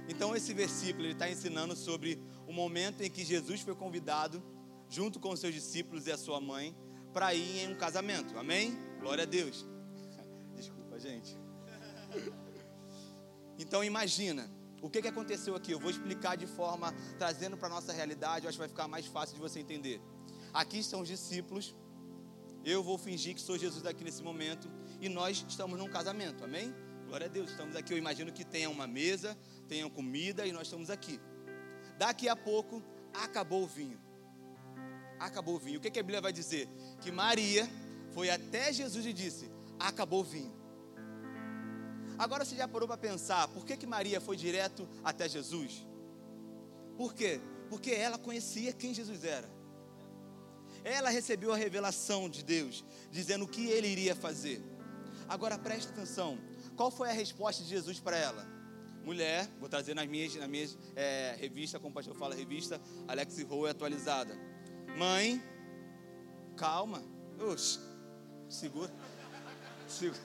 Então 0.09 0.35
esse 0.35 0.53
versículo 0.53 1.05
ele 1.05 1.13
está 1.13 1.29
ensinando 1.29 1.75
sobre 1.75 2.21
o 2.47 2.53
momento 2.53 3.01
em 3.01 3.09
que 3.09 3.23
Jesus 3.23 3.61
foi 3.61 3.75
convidado, 3.75 4.43
junto 4.89 5.19
com 5.19 5.29
os 5.29 5.39
seus 5.39 5.53
discípulos 5.53 6.07
e 6.07 6.11
a 6.11 6.17
sua 6.17 6.39
mãe, 6.39 6.75
para 7.13 7.33
ir 7.33 7.59
em 7.63 7.73
um 7.73 7.75
casamento. 7.75 8.37
Amém? 8.37 8.77
Glória 8.99 9.23
a 9.23 9.27
Deus. 9.27 9.65
Desculpa, 10.55 10.99
gente. 10.99 11.37
Então 13.57 13.83
imagina, 13.83 14.49
o 14.81 14.89
que, 14.89 15.01
que 15.01 15.07
aconteceu 15.07 15.55
aqui? 15.55 15.71
Eu 15.71 15.79
vou 15.79 15.89
explicar 15.89 16.35
de 16.35 16.45
forma, 16.45 16.93
trazendo 17.17 17.57
para 17.57 17.67
a 17.67 17.71
nossa 17.71 17.91
realidade, 17.91 18.45
eu 18.45 18.49
acho 18.49 18.57
que 18.57 18.61
vai 18.61 18.69
ficar 18.69 18.87
mais 18.87 19.05
fácil 19.05 19.35
de 19.35 19.41
você 19.41 19.59
entender. 19.59 20.01
Aqui 20.53 20.79
estão 20.79 21.01
os 21.01 21.07
discípulos, 21.07 21.75
eu 22.63 22.83
vou 22.83 22.97
fingir 22.97 23.33
que 23.33 23.41
sou 23.41 23.57
Jesus 23.57 23.85
aqui 23.85 24.03
nesse 24.03 24.21
momento, 24.21 24.69
e 25.01 25.09
nós 25.09 25.43
estamos 25.47 25.77
num 25.79 25.89
casamento, 25.89 26.43
amém? 26.43 26.73
Glória 27.07 27.25
a 27.25 27.29
Deus, 27.29 27.49
estamos 27.51 27.75
aqui. 27.75 27.93
Eu 27.93 27.97
imagino 27.97 28.33
que 28.33 28.43
tenha 28.43 28.69
uma 28.69 28.85
mesa, 28.85 29.37
tenha 29.67 29.89
comida 29.89 30.45
e 30.45 30.51
nós 30.51 30.67
estamos 30.67 30.89
aqui. 30.89 31.19
Daqui 31.97 32.27
a 32.27 32.35
pouco, 32.35 32.83
acabou 33.13 33.63
o 33.63 33.67
vinho. 33.67 33.99
Acabou 35.17 35.55
o 35.55 35.59
vinho. 35.59 35.79
O 35.79 35.81
que, 35.81 35.89
que 35.89 35.99
a 35.99 36.03
Bíblia 36.03 36.21
vai 36.21 36.33
dizer? 36.33 36.67
Que 37.01 37.11
Maria 37.11 37.67
foi 38.11 38.29
até 38.29 38.73
Jesus 38.73 39.05
e 39.05 39.13
disse: 39.13 39.49
Acabou 39.79 40.19
o 40.19 40.23
vinho. 40.23 40.53
Agora 42.17 42.43
você 42.43 42.55
já 42.55 42.67
parou 42.67 42.87
para 42.87 42.97
pensar 42.97 43.47
por 43.49 43.65
que, 43.65 43.77
que 43.77 43.85
Maria 43.85 44.19
foi 44.19 44.35
direto 44.35 44.87
até 45.03 45.29
Jesus? 45.29 45.85
Por 46.97 47.13
quê? 47.13 47.39
Porque 47.69 47.91
ela 47.91 48.17
conhecia 48.17 48.73
quem 48.73 48.93
Jesus 48.93 49.23
era. 49.23 49.49
Ela 50.83 51.09
recebeu 51.09 51.53
a 51.53 51.57
revelação 51.57 52.29
de 52.29 52.43
Deus, 52.43 52.83
dizendo 53.11 53.45
o 53.45 53.47
que 53.47 53.67
ele 53.67 53.87
iria 53.87 54.15
fazer. 54.15 54.61
Agora 55.27 55.57
preste 55.57 55.89
atenção: 55.89 56.39
qual 56.75 56.89
foi 56.89 57.09
a 57.09 57.13
resposta 57.13 57.63
de 57.63 57.69
Jesus 57.69 57.99
para 57.99 58.17
ela? 58.17 58.45
Mulher, 59.03 59.49
vou 59.59 59.69
trazer 59.69 59.93
nas 59.93 60.07
minhas, 60.07 60.35
na 60.35 60.47
minha 60.47 60.67
é, 60.95 61.35
revista, 61.39 61.79
como 61.79 61.91
o 61.91 61.93
pastor 61.93 62.15
fala, 62.15 62.35
revista 62.35 62.81
Alex 63.07 63.41
Rowe 63.43 63.69
atualizada. 63.69 64.37
Mãe, 64.97 65.41
calma. 66.57 67.01
Oxe, 67.39 67.79
segura. 68.49 68.93
Segura, 69.87 70.19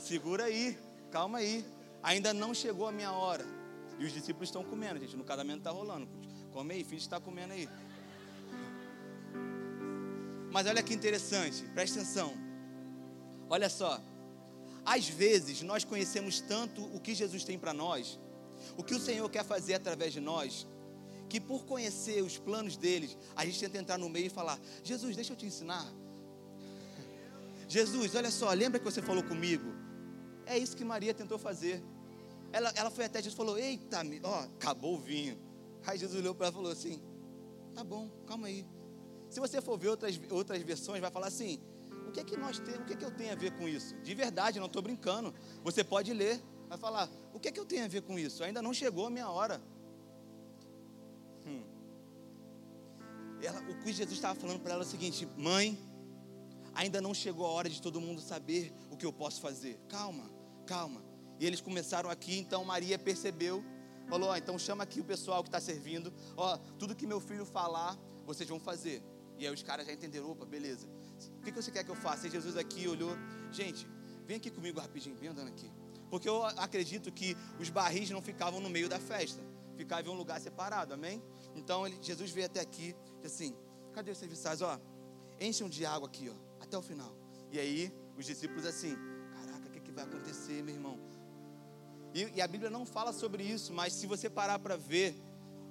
segura 0.00 0.44
aí, 0.44 0.78
calma 1.10 1.38
aí. 1.38 1.64
Ainda 2.02 2.32
não 2.32 2.54
chegou 2.54 2.88
a 2.88 2.92
minha 2.92 3.12
hora. 3.12 3.44
E 3.98 4.04
os 4.04 4.12
discípulos 4.12 4.48
estão 4.48 4.64
comendo, 4.64 4.98
gente. 4.98 5.16
No 5.16 5.24
casamento 5.24 5.58
está 5.58 5.70
rolando. 5.70 6.08
Come 6.52 6.74
aí, 6.74 6.84
filho 6.84 6.98
está 6.98 7.20
comendo 7.20 7.52
aí. 7.52 7.68
Mas 10.50 10.66
olha 10.66 10.82
que 10.82 10.92
interessante, 10.92 11.62
presta 11.74 12.00
atenção. 12.00 12.34
Olha 13.48 13.68
só, 13.68 14.00
às 14.84 15.08
vezes, 15.08 15.62
nós 15.62 15.84
conhecemos 15.84 16.40
tanto 16.40 16.84
o 16.94 17.00
que 17.00 17.14
Jesus 17.14 17.44
tem 17.44 17.58
para 17.58 17.72
nós, 17.72 18.18
o 18.76 18.82
que 18.82 18.94
o 18.94 18.98
Senhor 18.98 19.28
quer 19.28 19.44
fazer 19.44 19.74
através 19.74 20.12
de 20.12 20.20
nós, 20.20 20.66
que 21.28 21.40
por 21.40 21.64
conhecer 21.64 22.22
os 22.22 22.38
planos 22.38 22.76
deles, 22.76 23.16
a 23.36 23.44
gente 23.44 23.60
tenta 23.60 23.78
entrar 23.78 23.98
no 23.98 24.08
meio 24.08 24.26
e 24.26 24.30
falar: 24.30 24.58
Jesus, 24.82 25.14
deixa 25.14 25.32
eu 25.32 25.36
te 25.36 25.46
ensinar. 25.46 25.86
Jesus, 27.68 28.16
olha 28.16 28.30
só, 28.32 28.52
lembra 28.52 28.80
que 28.80 28.84
você 28.84 29.00
falou 29.00 29.22
comigo? 29.22 29.72
É 30.50 30.58
isso 30.58 30.76
que 30.76 30.84
Maria 30.84 31.14
tentou 31.14 31.38
fazer. 31.38 31.80
Ela, 32.52 32.72
ela 32.74 32.90
foi 32.90 33.04
até 33.04 33.18
Jesus 33.18 33.34
e 33.34 33.36
falou: 33.36 33.56
Eita, 33.56 33.98
ó, 34.24 34.40
acabou 34.40 34.96
o 34.96 34.98
vinho. 34.98 35.38
Aí 35.86 35.96
Jesus 35.96 36.20
olhou 36.20 36.34
para 36.34 36.46
ela 36.46 36.52
e 36.52 36.56
falou 36.56 36.72
assim: 36.72 37.00
Tá 37.72 37.84
bom, 37.84 38.10
calma 38.26 38.48
aí. 38.48 38.66
Se 39.28 39.38
você 39.38 39.60
for 39.62 39.78
ver 39.78 39.88
outras, 39.88 40.20
outras 40.28 40.60
versões, 40.62 41.00
vai 41.00 41.10
falar 41.10 41.28
assim: 41.28 41.60
o 42.08 42.10
que 42.10 42.18
é 42.18 42.24
que 42.24 42.36
nós 42.36 42.58
temos, 42.58 42.80
o 42.80 42.84
que 42.84 42.94
é 42.94 42.96
que 42.96 43.04
eu 43.04 43.12
tenho 43.12 43.30
a 43.30 43.36
ver 43.36 43.52
com 43.56 43.68
isso? 43.68 43.94
De 44.02 44.12
verdade, 44.12 44.58
não 44.58 44.66
estou 44.66 44.82
brincando. 44.82 45.32
Você 45.62 45.84
pode 45.84 46.12
ler, 46.12 46.42
vai 46.68 46.76
falar, 46.76 47.08
o 47.32 47.38
que 47.38 47.46
é 47.46 47.52
que 47.52 47.60
eu 47.60 47.64
tenho 47.64 47.84
a 47.84 47.88
ver 47.88 48.02
com 48.02 48.18
isso? 48.18 48.42
Ainda 48.42 48.60
não 48.60 48.74
chegou 48.74 49.06
a 49.06 49.10
minha 49.10 49.30
hora. 49.30 49.62
Hum. 51.46 51.62
Ela, 53.40 53.60
o 53.70 53.78
que 53.78 53.92
Jesus 53.92 54.18
estava 54.18 54.34
falando 54.34 54.58
para 54.58 54.72
ela 54.72 54.82
é 54.82 54.86
o 54.86 54.88
seguinte: 54.88 55.28
mãe, 55.36 55.78
ainda 56.74 57.00
não 57.00 57.14
chegou 57.14 57.46
a 57.46 57.50
hora 57.50 57.70
de 57.70 57.80
todo 57.80 58.00
mundo 58.00 58.20
saber 58.20 58.72
o 58.90 58.96
que 58.96 59.06
eu 59.06 59.12
posso 59.12 59.40
fazer. 59.40 59.78
Calma, 59.88 60.39
calma. 60.70 61.02
E 61.40 61.44
eles 61.44 61.60
começaram 61.60 62.08
aqui, 62.08 62.38
então 62.38 62.64
Maria 62.64 62.96
percebeu, 62.96 63.64
falou: 64.08 64.28
ó, 64.28 64.36
então 64.36 64.56
chama 64.56 64.84
aqui 64.84 65.00
o 65.00 65.04
pessoal 65.04 65.42
que 65.42 65.48
está 65.48 65.60
servindo. 65.60 66.12
Ó, 66.36 66.56
tudo 66.78 66.94
que 66.94 67.06
meu 67.08 67.20
filho 67.20 67.44
falar, 67.44 67.98
vocês 68.24 68.48
vão 68.48 68.60
fazer. 68.60 69.02
E 69.36 69.44
aí 69.46 69.52
os 69.52 69.64
caras 69.64 69.84
já 69.86 69.92
entenderam, 69.92 70.30
opa, 70.30 70.44
beleza. 70.44 70.86
O 71.38 71.42
que 71.42 71.50
você 71.50 71.72
quer 71.72 71.82
que 71.82 71.90
eu 71.90 71.96
faça? 71.96 72.28
E 72.28 72.30
Jesus 72.30 72.56
aqui 72.56 72.86
olhou, 72.86 73.10
gente, 73.50 73.88
vem 74.26 74.36
aqui 74.36 74.50
comigo 74.50 74.78
rapidinho, 74.78 75.16
vem 75.16 75.30
andando 75.30 75.48
aqui. 75.48 75.68
Porque 76.08 76.28
eu 76.28 76.44
acredito 76.44 77.10
que 77.10 77.36
os 77.58 77.68
barris 77.68 78.10
não 78.10 78.22
ficavam 78.22 78.60
no 78.60 78.70
meio 78.70 78.88
da 78.88 79.00
festa, 79.00 79.42
ficava 79.76 80.06
em 80.08 80.10
um 80.12 80.16
lugar 80.16 80.40
separado, 80.40 80.94
amém? 80.94 81.20
Então 81.56 81.86
ele, 81.86 81.98
Jesus 82.00 82.30
veio 82.30 82.46
até 82.46 82.60
aqui, 82.60 82.94
disse 83.22 83.26
assim: 83.34 83.56
cadê 83.92 84.10
os 84.12 84.18
serviçais? 84.18 84.62
Ó, 84.62 84.78
enchem 85.40 85.68
de 85.68 85.84
água 85.84 86.06
aqui, 86.06 86.30
ó, 86.30 86.62
até 86.62 86.78
o 86.78 86.82
final. 86.82 87.12
E 87.50 87.58
aí 87.58 87.92
os 88.16 88.24
discípulos 88.26 88.66
assim: 88.66 88.94
vai 90.00 90.04
acontecer, 90.04 90.62
meu 90.62 90.74
irmão? 90.74 90.98
E, 92.14 92.30
e 92.36 92.40
a 92.40 92.46
Bíblia 92.46 92.70
não 92.70 92.84
fala 92.84 93.12
sobre 93.12 93.42
isso, 93.42 93.72
mas 93.72 93.92
se 93.92 94.06
você 94.06 94.28
parar 94.28 94.58
para 94.58 94.76
ver, 94.76 95.14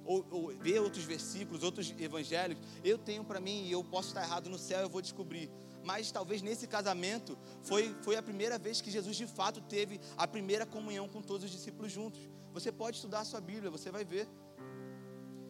ou, 0.04 0.26
ou 0.30 0.48
ver 0.56 0.80
outros 0.80 1.04
versículos, 1.04 1.62
outros 1.62 1.94
evangelhos, 1.98 2.58
eu 2.84 2.96
tenho 2.96 3.24
para 3.24 3.40
mim, 3.40 3.64
e 3.64 3.72
eu 3.72 3.82
posso 3.84 4.08
estar 4.08 4.22
errado 4.22 4.48
no 4.48 4.58
céu, 4.58 4.80
eu 4.80 4.88
vou 4.88 5.02
descobrir. 5.02 5.50
Mas 5.84 6.12
talvez 6.12 6.42
nesse 6.42 6.66
casamento 6.66 7.36
foi, 7.62 7.94
foi 8.02 8.16
a 8.16 8.22
primeira 8.22 8.58
vez 8.58 8.80
que 8.80 8.90
Jesus 8.90 9.16
de 9.16 9.26
fato 9.26 9.60
teve 9.62 10.00
a 10.16 10.26
primeira 10.26 10.66
comunhão 10.66 11.08
com 11.08 11.22
todos 11.22 11.44
os 11.44 11.50
discípulos 11.50 11.90
juntos. 11.90 12.20
Você 12.52 12.70
pode 12.70 12.96
estudar 12.96 13.20
a 13.20 13.24
sua 13.24 13.40
Bíblia, 13.40 13.70
você 13.70 13.90
vai 13.90 14.04
ver. 14.04 14.28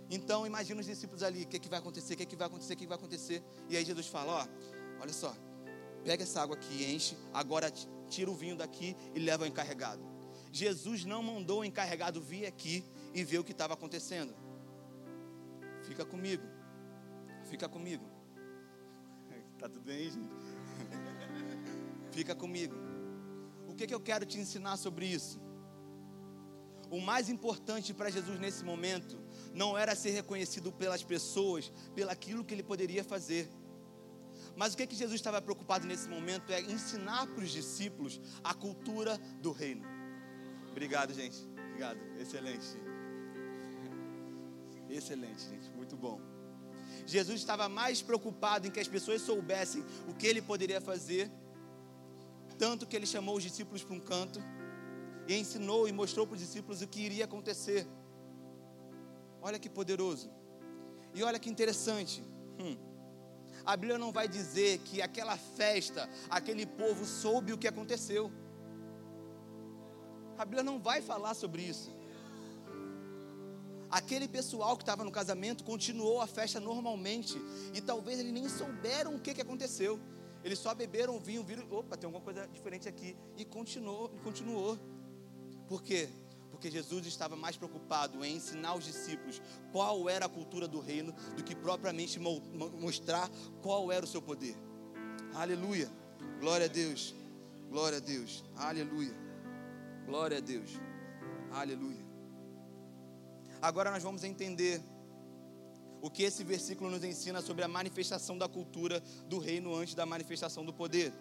Então 0.08 0.46
imagina 0.46 0.80
os 0.80 0.86
discípulos 0.86 1.22
ali, 1.22 1.42
o 1.44 1.46
que, 1.46 1.56
é 1.56 1.60
que 1.60 1.68
vai 1.68 1.78
acontecer, 1.78 2.14
o 2.14 2.16
que, 2.16 2.22
é 2.22 2.26
que 2.26 2.36
vai 2.36 2.46
acontecer, 2.46 2.74
o 2.74 2.76
que, 2.76 2.82
é 2.82 2.86
que 2.86 2.88
vai 2.88 2.98
acontecer. 2.98 3.42
E 3.68 3.76
aí 3.76 3.84
Jesus 3.84 4.06
fala, 4.06 4.44
ó, 4.44 5.00
olha 5.00 5.12
só, 5.12 5.34
pega 6.04 6.22
essa 6.22 6.42
água 6.42 6.56
aqui, 6.56 6.84
enche, 6.84 7.16
agora 7.32 7.72
tira 8.10 8.30
o 8.30 8.34
vinho 8.34 8.56
daqui 8.56 8.96
e 9.14 9.18
leva 9.18 9.44
o 9.44 9.46
encarregado. 9.46 10.02
Jesus 10.52 11.04
não 11.04 11.22
mandou 11.22 11.60
o 11.60 11.64
encarregado 11.64 12.20
vir 12.20 12.44
aqui 12.46 12.84
e 13.14 13.22
ver 13.22 13.38
o 13.38 13.44
que 13.44 13.52
estava 13.52 13.74
acontecendo. 13.74 14.34
Fica 15.84 16.04
comigo. 16.04 16.46
Fica 17.44 17.68
comigo. 17.68 18.04
Tá 19.60 19.68
tudo 19.68 19.82
bem, 19.82 20.10
gente? 20.10 20.30
Fica 22.12 22.34
comigo. 22.34 22.74
O 23.68 23.74
que, 23.74 23.86
que 23.86 23.94
eu 23.94 24.00
quero 24.00 24.24
te 24.24 24.38
ensinar 24.38 24.78
sobre 24.78 25.04
isso? 25.04 25.38
O 26.90 26.98
mais 26.98 27.28
importante 27.28 27.92
para 27.92 28.10
Jesus 28.10 28.40
nesse 28.40 28.64
momento 28.64 29.20
não 29.54 29.76
era 29.76 29.94
ser 29.94 30.10
reconhecido 30.10 30.72
pelas 30.72 31.02
pessoas, 31.04 31.70
pelaquilo 31.94 32.42
que 32.42 32.54
ele 32.54 32.62
poderia 32.62 33.04
fazer. 33.04 33.48
Mas 34.60 34.74
o 34.74 34.76
que, 34.76 34.86
que 34.86 34.94
Jesus 34.94 35.14
estava 35.14 35.40
preocupado 35.40 35.86
nesse 35.86 36.06
momento 36.06 36.52
é 36.52 36.60
ensinar 36.60 37.26
para 37.28 37.42
os 37.42 37.50
discípulos 37.50 38.20
a 38.44 38.52
cultura 38.52 39.16
do 39.40 39.52
reino. 39.52 39.86
Obrigado, 40.70 41.14
gente. 41.14 41.38
Obrigado. 41.68 41.98
Excelente. 42.20 42.66
Excelente, 44.90 45.48
gente, 45.48 45.70
muito 45.70 45.96
bom. 45.96 46.20
Jesus 47.06 47.40
estava 47.40 47.70
mais 47.70 48.02
preocupado 48.02 48.66
em 48.66 48.70
que 48.70 48.78
as 48.78 48.86
pessoas 48.86 49.22
soubessem 49.22 49.82
o 50.06 50.12
que 50.12 50.26
ele 50.26 50.42
poderia 50.42 50.78
fazer, 50.78 51.30
tanto 52.58 52.86
que 52.86 52.94
ele 52.94 53.06
chamou 53.06 53.36
os 53.38 53.42
discípulos 53.42 53.82
para 53.82 53.96
um 53.96 54.00
canto 54.00 54.40
e 55.26 55.34
ensinou 55.38 55.88
e 55.88 55.92
mostrou 55.92 56.26
para 56.26 56.34
os 56.34 56.40
discípulos 56.40 56.82
o 56.82 56.86
que 56.86 57.00
iria 57.00 57.24
acontecer. 57.24 57.88
Olha 59.40 59.58
que 59.58 59.70
poderoso. 59.70 60.30
E 61.14 61.22
olha 61.22 61.38
que 61.38 61.48
interessante. 61.48 62.22
Hum. 62.58 62.89
A 63.70 63.76
Bíblia 63.76 63.98
não 63.98 64.10
vai 64.10 64.26
dizer 64.26 64.78
que 64.78 65.00
aquela 65.00 65.36
festa, 65.36 66.10
aquele 66.28 66.66
povo 66.66 67.04
soube 67.04 67.52
o 67.52 67.58
que 67.58 67.68
aconteceu. 67.68 68.28
A 70.36 70.44
Bíblia 70.44 70.64
não 70.64 70.80
vai 70.80 71.00
falar 71.00 71.34
sobre 71.34 71.62
isso. 71.62 71.88
aquele 73.88 74.26
pessoal 74.26 74.76
que 74.76 74.82
estava 74.82 75.04
no 75.04 75.12
casamento 75.12 75.62
continuou 75.62 76.20
a 76.20 76.26
festa 76.26 76.58
normalmente 76.58 77.40
e 77.72 77.80
talvez 77.80 78.18
eles 78.18 78.32
nem 78.32 78.48
souberam 78.48 79.14
o 79.14 79.20
que, 79.20 79.34
que 79.34 79.40
aconteceu. 79.40 80.00
Eles 80.42 80.58
só 80.58 80.74
beberam 80.74 81.20
vinho, 81.20 81.44
viram, 81.44 81.64
opa, 81.70 81.96
tem 81.96 82.08
alguma 82.08 82.24
coisa 82.24 82.48
diferente 82.48 82.88
aqui 82.88 83.16
e 83.36 83.44
continuou, 83.44 84.10
e 84.16 84.18
continuou. 84.18 84.76
Por 85.68 85.80
quê? 85.80 86.08
Porque 86.50 86.70
Jesus 86.70 87.06
estava 87.06 87.36
mais 87.36 87.56
preocupado 87.56 88.24
em 88.24 88.36
ensinar 88.36 88.74
os 88.74 88.84
discípulos 88.84 89.40
qual 89.72 90.08
era 90.08 90.26
a 90.26 90.28
cultura 90.28 90.66
do 90.66 90.80
reino 90.80 91.12
do 91.36 91.44
que 91.44 91.54
propriamente 91.54 92.18
mostrar 92.18 93.30
qual 93.62 93.90
era 93.90 94.04
o 94.04 94.08
seu 94.08 94.20
poder. 94.20 94.56
Aleluia. 95.34 95.90
Glória 96.40 96.66
a 96.66 96.68
Deus. 96.68 97.14
Glória 97.68 97.98
a 97.98 98.00
Deus. 98.00 98.44
Aleluia. 98.56 99.14
Glória 100.06 100.38
a 100.38 100.40
Deus. 100.40 100.70
Aleluia. 101.52 102.04
Agora 103.62 103.90
nós 103.90 104.02
vamos 104.02 104.24
entender 104.24 104.82
o 106.02 106.10
que 106.10 106.22
esse 106.22 106.42
versículo 106.42 106.90
nos 106.90 107.04
ensina 107.04 107.42
sobre 107.42 107.62
a 107.62 107.68
manifestação 107.68 108.36
da 108.36 108.48
cultura 108.48 109.00
do 109.26 109.38
reino 109.38 109.74
antes 109.74 109.94
da 109.94 110.06
manifestação 110.06 110.64
do 110.64 110.72
poder. 110.72 111.12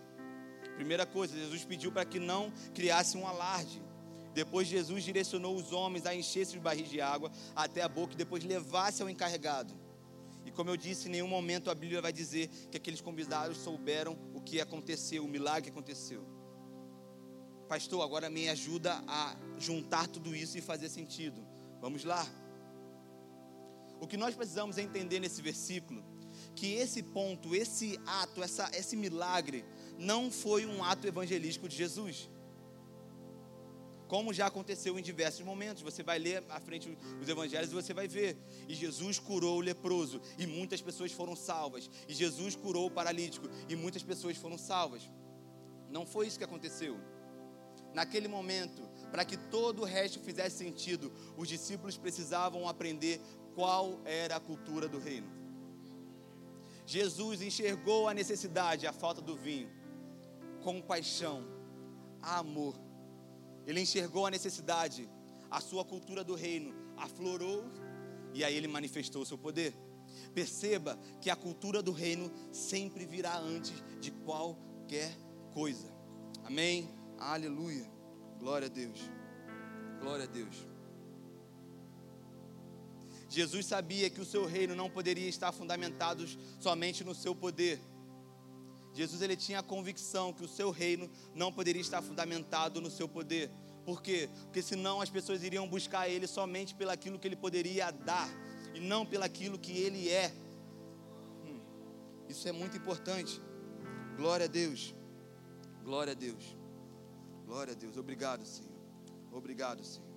Primeira 0.76 1.06
coisa, 1.06 1.36
Jesus 1.36 1.66
pediu 1.66 1.92
para 1.92 2.06
que 2.06 2.20
não 2.20 2.52
criasse 2.74 3.18
um 3.18 3.28
alarde. 3.28 3.82
Depois 4.40 4.70
Jesus 4.70 5.04
direcionou 5.04 5.54
os 5.54 5.74
homens 5.74 6.06
a 6.06 6.16
encher-se 6.16 6.54
de 6.54 6.62
barris 6.62 6.90
de 6.90 7.02
água 7.02 7.30
até 7.54 7.82
a 7.82 7.90
boca 7.90 8.14
e 8.14 8.16
depois 8.16 8.42
levasse 8.42 9.02
ao 9.02 9.10
encarregado. 9.10 9.74
E 10.46 10.52
como 10.52 10.70
eu 10.70 10.78
disse, 10.78 11.10
em 11.10 11.12
nenhum 11.12 11.28
momento 11.28 11.70
a 11.70 11.76
Bíblia 11.76 12.02
vai 12.02 12.14
dizer 12.14 12.48
que 12.72 12.78
aqueles 12.78 13.02
convidados 13.02 13.58
souberam 13.58 14.18
o 14.34 14.40
que 14.40 14.62
aconteceu, 14.62 15.26
o 15.26 15.28
milagre 15.28 15.64
que 15.64 15.72
aconteceu. 15.72 16.26
Pastor, 17.68 18.02
agora 18.02 18.30
me 18.30 18.48
ajuda 18.48 19.04
a 19.06 19.36
juntar 19.58 20.08
tudo 20.08 20.34
isso 20.34 20.58
e 20.58 20.62
fazer 20.62 20.88
sentido. 20.88 21.46
Vamos 21.82 22.06
lá. 22.06 22.26
O 24.00 24.08
que 24.08 24.16
nós 24.16 24.36
precisamos 24.36 24.78
entender 24.78 25.20
nesse 25.20 25.42
versículo, 25.42 26.02
que 26.56 26.76
esse 26.76 27.04
ponto, 27.04 27.54
esse 27.54 28.00
ato, 28.06 28.42
essa, 28.42 28.72
esse 28.74 28.96
milagre, 28.96 29.66
não 29.98 30.32
foi 30.32 30.66
um 30.66 30.82
ato 30.82 31.06
evangelístico 31.06 31.68
de 31.68 31.76
Jesus. 31.76 32.30
Como 34.10 34.34
já 34.34 34.48
aconteceu 34.48 34.98
em 34.98 35.04
diversos 35.04 35.46
momentos, 35.46 35.84
você 35.84 36.02
vai 36.02 36.18
ler 36.18 36.44
à 36.50 36.60
frente 36.60 36.98
os 37.22 37.30
evangelhos 37.30 37.72
e 37.72 37.76
você 37.76 37.94
vai 37.94 38.08
ver. 38.08 38.36
E 38.68 38.74
Jesus 38.74 39.20
curou 39.20 39.60
o 39.60 39.62
leproso 39.62 40.20
e 40.36 40.48
muitas 40.48 40.82
pessoas 40.82 41.12
foram 41.12 41.36
salvas. 41.36 41.88
E 42.08 42.14
Jesus 42.16 42.56
curou 42.56 42.88
o 42.88 42.92
paralítico 42.92 43.48
e 43.70 43.76
muitas 43.76 44.02
pessoas 44.02 44.36
foram 44.36 44.58
salvas. 44.58 45.04
Não 45.92 46.08
foi 46.08 46.26
isso 46.26 46.40
que 46.40 46.44
aconteceu. 46.44 47.00
Naquele 47.94 48.28
momento, 48.28 48.82
para 49.12 49.24
que 49.24 49.38
todo 49.38 49.84
o 49.84 49.86
resto 49.86 50.20
fizesse 50.20 50.58
sentido, 50.58 51.14
os 51.38 51.48
discípulos 51.48 51.96
precisavam 51.96 52.68
aprender 52.68 53.22
qual 53.54 54.02
era 54.06 54.38
a 54.38 54.40
cultura 54.40 54.88
do 54.88 54.98
reino. 54.98 55.30
Jesus 56.84 57.44
enxergou 57.44 58.08
a 58.08 58.14
necessidade, 58.16 58.88
a 58.88 58.92
falta 58.92 59.22
do 59.22 59.36
vinho, 59.36 59.70
compaixão, 60.64 61.46
amor. 62.24 62.89
Ele 63.70 63.82
enxergou 63.82 64.26
a 64.26 64.32
necessidade, 64.32 65.08
a 65.52 65.62
sua 65.62 65.86
cultura 65.86 66.24
do 66.24 66.34
reino 66.34 66.74
aflorou 66.98 67.64
e 68.34 68.44
aí 68.44 68.56
ele 68.56 68.68
manifestou 68.68 69.22
o 69.22 69.26
seu 69.28 69.38
poder. 69.38 69.76
Perceba 70.34 70.98
que 71.22 71.30
a 71.30 71.36
cultura 71.36 71.80
do 71.80 71.92
reino 71.92 72.32
sempre 72.52 73.06
virá 73.06 73.38
antes 73.38 73.76
de 74.02 74.10
qualquer 74.10 75.16
coisa. 75.54 75.88
Amém? 76.44 76.90
Aleluia. 77.20 77.86
Glória 78.40 78.66
a 78.66 78.70
Deus. 78.70 79.00
Glória 80.00 80.26
a 80.26 80.28
Deus. 80.28 80.68
Jesus 83.30 83.68
sabia 83.68 84.10
que 84.10 84.20
o 84.20 84.26
seu 84.26 84.48
reino 84.48 84.76
não 84.76 84.90
poderia 84.90 85.30
estar 85.30 85.52
fundamentado 85.52 86.26
somente 86.60 87.04
no 87.04 87.14
seu 87.14 87.36
poder. 87.36 87.80
Jesus 88.94 89.22
ele 89.22 89.36
tinha 89.36 89.60
a 89.60 89.64
convicção 89.64 90.34
que 90.34 90.44
o 90.44 90.48
seu 90.48 90.72
reino 90.72 91.10
não 91.34 91.52
poderia 91.52 91.82
estar 91.82 92.02
fundamentado 92.02 92.82
no 92.82 92.90
seu 92.90 93.08
poder. 93.08 93.52
Por 93.86 94.02
quê? 94.02 94.30
Porque 94.44 94.62
senão 94.62 95.02
as 95.02 95.10
pessoas 95.10 95.44
iriam 95.44 95.68
buscar 95.68 96.10
ele 96.10 96.28
somente 96.28 96.76
pelaquilo 96.76 97.18
que 97.18 97.28
ele 97.28 97.36
poderia 97.36 97.92
dar 97.92 98.30
e 98.74 98.80
não 98.80 99.06
pelaquilo 99.06 99.58
que 99.58 99.72
ele 99.72 100.10
é. 100.10 100.34
Hum, 101.44 101.60
isso 102.28 102.48
é 102.48 102.52
muito 102.52 102.78
importante. 102.78 103.42
Glória 104.18 104.46
a 104.46 104.50
Deus. 104.50 104.94
Glória 105.84 106.12
a 106.12 106.16
Deus. 106.16 106.56
Glória 107.46 107.74
a 107.74 107.76
Deus. 107.76 107.98
Obrigado, 107.98 108.46
Senhor. 108.46 108.70
Obrigado, 109.32 109.84
Senhor. 109.84 110.10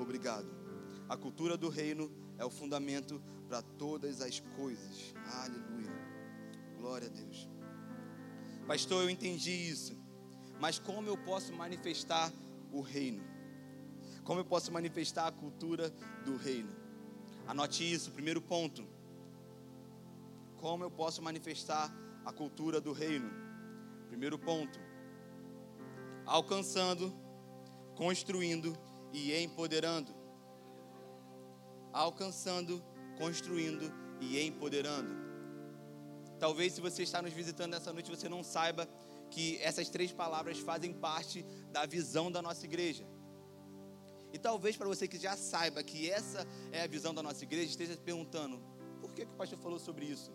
Obrigado. 0.00 0.48
A 1.08 1.16
cultura 1.16 1.56
do 1.56 1.68
reino 1.68 2.10
é 2.38 2.44
o 2.44 2.50
fundamento 2.50 3.22
para 3.48 3.62
todas 3.62 4.20
as 4.20 4.40
coisas. 4.40 5.14
Aleluia. 5.44 5.95
Glória 6.96 7.10
a 7.10 7.12
Deus. 7.12 7.46
Pastor, 8.66 9.02
eu 9.02 9.10
entendi 9.10 9.50
isso. 9.50 9.94
Mas 10.58 10.78
como 10.78 11.06
eu 11.10 11.18
posso 11.18 11.52
manifestar 11.52 12.32
o 12.72 12.80
reino? 12.80 13.22
Como 14.24 14.40
eu 14.40 14.46
posso 14.46 14.72
manifestar 14.72 15.26
a 15.26 15.30
cultura 15.30 15.90
do 16.24 16.38
reino? 16.38 16.74
Anote 17.46 17.84
isso, 17.84 18.12
primeiro 18.12 18.40
ponto. 18.40 18.82
Como 20.56 20.84
eu 20.84 20.90
posso 20.90 21.20
manifestar 21.20 21.94
a 22.24 22.32
cultura 22.32 22.80
do 22.80 22.92
reino? 22.92 23.30
Primeiro 24.08 24.38
ponto. 24.38 24.80
Alcançando, 26.24 27.12
construindo 27.94 28.74
e 29.12 29.36
empoderando 29.36 30.14
alcançando, 31.92 32.82
construindo 33.16 33.90
e 34.20 34.38
empoderando. 34.40 35.25
Talvez 36.38 36.74
se 36.74 36.80
você 36.80 37.02
está 37.02 37.22
nos 37.22 37.32
visitando 37.32 37.72
nessa 37.72 37.92
noite, 37.92 38.10
você 38.10 38.28
não 38.28 38.44
saiba 38.44 38.88
que 39.30 39.58
essas 39.60 39.88
três 39.88 40.12
palavras 40.12 40.58
fazem 40.58 40.92
parte 40.92 41.44
da 41.72 41.86
visão 41.86 42.30
da 42.30 42.42
nossa 42.42 42.64
igreja. 42.64 43.06
E 44.32 44.38
talvez 44.38 44.76
para 44.76 44.86
você 44.86 45.08
que 45.08 45.18
já 45.18 45.36
saiba 45.36 45.82
que 45.82 46.10
essa 46.10 46.46
é 46.70 46.82
a 46.82 46.86
visão 46.86 47.14
da 47.14 47.22
nossa 47.22 47.42
igreja, 47.42 47.70
esteja 47.70 47.94
se 47.94 48.00
perguntando: 48.00 48.62
por 49.00 49.12
que, 49.12 49.24
que 49.24 49.32
o 49.32 49.36
pastor 49.36 49.58
falou 49.58 49.78
sobre 49.78 50.04
isso? 50.04 50.30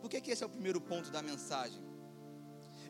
Por 0.00 0.08
que, 0.08 0.20
que 0.20 0.30
esse 0.30 0.42
é 0.42 0.46
o 0.46 0.50
primeiro 0.50 0.80
ponto 0.80 1.10
da 1.10 1.20
mensagem? 1.20 1.82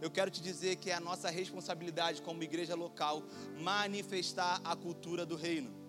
Eu 0.01 0.11
quero 0.11 0.31
te 0.31 0.41
dizer 0.41 0.77
que 0.77 0.91
é 0.91 0.95
a 0.95 1.01
nossa 1.01 1.29
responsabilidade 1.29 2.23
como 2.23 2.43
igreja 2.43 2.75
local 2.75 3.23
manifestar 3.59 4.61
a 4.65 4.75
cultura 4.75 5.27
do 5.27 5.37
reino. 5.37 5.80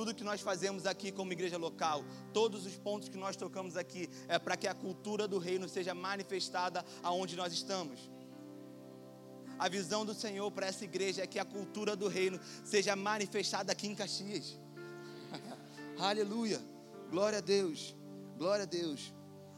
Tudo 0.00 0.14
que 0.14 0.24
nós 0.24 0.40
fazemos 0.40 0.86
aqui 0.86 1.12
como 1.12 1.30
igreja 1.30 1.58
local, 1.58 2.02
todos 2.32 2.64
os 2.64 2.74
pontos 2.74 3.10
que 3.10 3.18
nós 3.18 3.36
tocamos 3.36 3.76
aqui, 3.76 4.08
é 4.28 4.38
para 4.38 4.56
que 4.56 4.66
a 4.66 4.72
cultura 4.72 5.28
do 5.28 5.36
reino 5.36 5.68
seja 5.68 5.94
manifestada 5.94 6.82
aonde 7.02 7.36
nós 7.36 7.52
estamos. 7.52 8.10
A 9.58 9.68
visão 9.68 10.06
do 10.06 10.14
Senhor 10.14 10.50
para 10.52 10.68
essa 10.68 10.84
igreja 10.84 11.22
é 11.22 11.26
que 11.26 11.38
a 11.38 11.44
cultura 11.44 11.94
do 11.94 12.08
reino 12.08 12.40
seja 12.64 12.96
manifestada 12.96 13.72
aqui 13.72 13.88
em 13.88 13.94
Caxias. 13.94 14.58
Aleluia. 16.00 16.62
Glória 17.10 17.36
a 17.36 17.42
Deus. 17.42 17.94
Glória 18.38 18.62
a 18.62 18.66
Deus. 18.66 19.12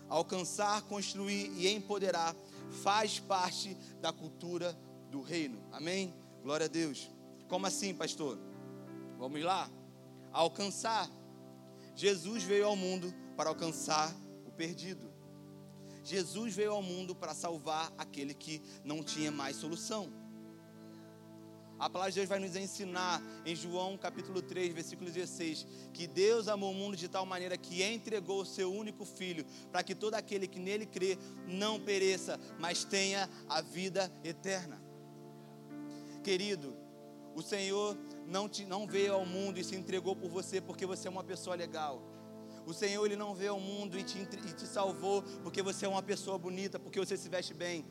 Alcançar, 0.09 0.83
construir 0.83 1.53
e 1.57 1.69
empoderar 1.69 2.35
faz 2.83 3.21
parte 3.21 3.77
da 4.01 4.13
cultura 4.13 4.77
do 5.09 5.23
reino. 5.23 5.63
Amém? 5.71 6.13
Glória 6.43 6.67
a 6.67 6.69
Deus. 6.69 7.09
Como 7.47 7.65
assim, 7.65 7.95
pastor? 7.95 8.37
Vamos 9.21 9.41
lá? 9.41 9.71
Alcançar. 10.33 11.11
Jesus 11.95 12.43
veio 12.43 12.67
ao 12.67 12.77
mundo 12.77 13.13
para 13.37 13.51
alcançar 13.51 14.15
o 14.47 14.51
perdido. 14.51 15.11
Jesus 16.05 16.55
veio 16.55 16.73
ao 16.73 16.83
mundo 16.83 17.15
para 17.15 17.35
salvar 17.35 17.93
aquele 17.97 18.35
que 18.35 18.61
não 18.85 19.03
tinha 19.03 19.31
mais 19.31 19.57
solução. 19.57 20.23
A 21.79 21.91
palavra 21.91 22.13
de 22.13 22.17
Deus 22.21 22.29
vai 22.29 22.39
nos 22.39 22.55
ensinar 22.55 23.21
em 23.45 23.57
João 23.57 23.99
capítulo 23.99 24.41
3, 24.41 24.73
versículo 24.73 25.11
16, 25.11 25.67
que 25.93 26.07
Deus 26.07 26.47
amou 26.47 26.71
o 26.71 26.75
mundo 26.75 26.97
de 26.97 27.09
tal 27.09 27.27
maneira 27.27 27.57
que 27.57 27.83
entregou 27.83 28.43
o 28.43 28.47
seu 28.47 28.73
único 28.73 29.05
filho, 29.05 29.45
para 29.73 29.83
que 29.83 29.93
todo 29.93 30.15
aquele 30.15 30.47
que 30.47 30.61
nele 30.61 30.87
crê 30.87 31.19
não 31.45 31.81
pereça, 31.81 32.39
mas 32.61 32.85
tenha 32.85 33.29
a 33.49 33.61
vida 33.61 34.13
eterna. 34.23 34.81
Querido, 36.23 36.77
o 37.35 37.43
Senhor 37.43 37.99
não, 38.27 38.49
te, 38.49 38.65
não 38.65 38.87
veio 38.87 39.15
ao 39.15 39.27
mundo 39.27 39.59
e 39.59 39.65
se 39.65 39.77
entregou 39.77 40.17
por 40.17 40.31
você 40.31 40.61
porque 40.61 40.87
você 40.87 41.09
é 41.09 41.11
uma 41.11 41.25
pessoa 41.25 41.57
legal. 41.57 42.03
O 42.67 42.73
Senhor 42.73 43.05
ele 43.05 43.17
não 43.17 43.35
veio 43.35 43.53
ao 43.53 43.61
mundo 43.61 43.99
e 43.99 44.05
te, 44.05 44.19
e 44.19 44.53
te 44.53 44.67
salvou 44.67 45.23
porque 45.43 45.63
você 45.63 45.85
é 45.85 45.89
uma 45.89 46.03
pessoa 46.03 46.39
bonita, 46.39 46.79
porque 46.79 46.99
você 46.99 47.17
se 47.17 47.29
veste 47.29 47.53
bem. 47.53 47.85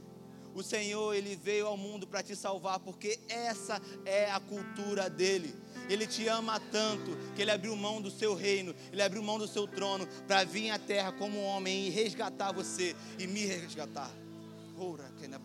O 0.53 0.61
Senhor 0.61 1.13
ele 1.13 1.35
veio 1.35 1.67
ao 1.67 1.77
mundo 1.77 2.05
para 2.05 2.21
te 2.21 2.35
salvar 2.35 2.79
porque 2.79 3.19
essa 3.29 3.81
é 4.05 4.29
a 4.31 4.39
cultura 4.39 5.09
dele. 5.09 5.55
Ele 5.89 6.05
te 6.05 6.27
ama 6.27 6.59
tanto 6.71 7.17
que 7.35 7.41
ele 7.41 7.51
abriu 7.51 7.75
mão 7.75 8.01
do 8.01 8.11
seu 8.11 8.33
reino, 8.33 8.75
ele 8.91 9.01
abriu 9.01 9.23
mão 9.23 9.37
do 9.37 9.47
seu 9.47 9.67
trono 9.67 10.05
para 10.27 10.43
vir 10.43 10.71
à 10.71 10.79
terra 10.79 11.11
como 11.13 11.41
homem 11.41 11.87
e 11.87 11.89
resgatar 11.89 12.51
você 12.51 12.95
e 13.17 13.27
me 13.27 13.45
resgatar. 13.45 14.11
Ora, 14.77 15.09
que 15.17 15.27
na. 15.27 15.39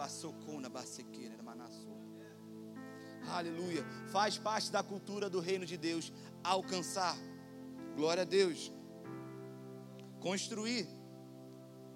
Aleluia. 3.31 3.85
Faz 4.09 4.39
parte 4.39 4.71
da 4.71 4.83
cultura 4.83 5.29
do 5.29 5.41
reino 5.41 5.67
de 5.67 5.77
Deus 5.77 6.13
alcançar. 6.43 7.17
Glória 7.97 8.23
a 8.23 8.27
Deus. 8.27 8.73
Construir 10.21 10.87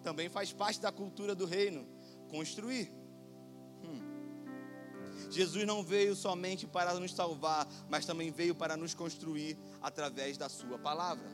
também 0.02 0.28
faz 0.28 0.52
parte 0.52 0.80
da 0.80 0.90
cultura 0.90 1.34
do 1.34 1.44
reino. 1.44 1.86
Construir. 2.28 2.90
Hum. 3.82 4.00
Jesus 5.30 5.66
não 5.66 5.82
veio 5.82 6.14
somente 6.14 6.66
para 6.66 6.94
nos 6.94 7.12
salvar, 7.12 7.68
mas 7.88 8.06
também 8.06 8.30
veio 8.30 8.54
para 8.54 8.76
nos 8.76 8.94
construir 8.94 9.58
através 9.80 10.36
da 10.36 10.48
Sua 10.48 10.78
palavra. 10.78 11.28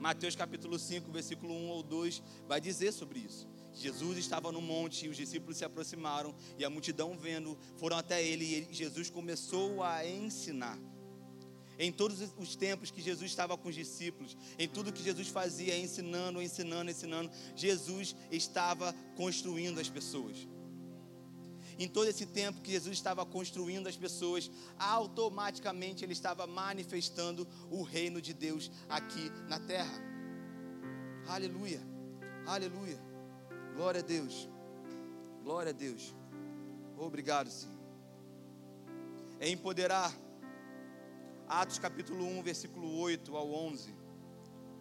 Mateus 0.00 0.34
capítulo 0.34 0.78
5, 0.78 1.12
versículo 1.12 1.54
1 1.54 1.68
ou 1.68 1.82
2 1.82 2.22
vai 2.48 2.60
dizer 2.60 2.92
sobre 2.92 3.20
isso. 3.20 3.46
Jesus 3.74 4.18
estava 4.18 4.52
no 4.52 4.60
monte 4.60 5.06
e 5.06 5.08
os 5.08 5.16
discípulos 5.16 5.56
se 5.56 5.64
aproximaram 5.64 6.34
e 6.58 6.64
a 6.64 6.70
multidão 6.70 7.16
vendo 7.16 7.58
foram 7.76 7.96
até 7.96 8.22
ele 8.22 8.44
e 8.44 8.54
ele, 8.54 8.68
Jesus 8.70 9.08
começou 9.08 9.82
a 9.82 10.06
ensinar. 10.06 10.78
Em 11.78 11.90
todos 11.90 12.20
os 12.38 12.54
tempos 12.54 12.90
que 12.90 13.00
Jesus 13.00 13.30
estava 13.30 13.56
com 13.56 13.68
os 13.68 13.74
discípulos, 13.74 14.36
em 14.58 14.68
tudo 14.68 14.92
que 14.92 15.02
Jesus 15.02 15.28
fazia, 15.28 15.76
ensinando, 15.76 16.42
ensinando, 16.42 16.90
ensinando, 16.90 17.30
Jesus 17.56 18.14
estava 18.30 18.94
construindo 19.16 19.80
as 19.80 19.88
pessoas. 19.88 20.46
Em 21.78 21.88
todo 21.88 22.06
esse 22.06 22.26
tempo 22.26 22.60
que 22.60 22.70
Jesus 22.70 22.96
estava 22.96 23.24
construindo 23.24 23.88
as 23.88 23.96
pessoas, 23.96 24.50
automaticamente 24.78 26.04
ele 26.04 26.12
estava 26.12 26.46
manifestando 26.46 27.48
o 27.70 27.82
reino 27.82 28.20
de 28.20 28.34
Deus 28.34 28.70
aqui 28.88 29.30
na 29.48 29.58
terra. 29.58 30.00
Aleluia, 31.26 31.80
aleluia, 32.46 33.00
glória 33.74 34.00
a 34.00 34.04
Deus, 34.04 34.48
glória 35.42 35.70
a 35.70 35.72
Deus. 35.72 36.14
Obrigado, 36.96 37.50
Senhor. 37.50 37.76
É 39.40 39.48
empoderar 39.48 40.12
Atos 41.48 41.78
capítulo 41.78 42.24
1, 42.24 42.42
versículo 42.42 42.98
8 43.00 43.36
ao 43.36 43.50
11. 43.50 43.94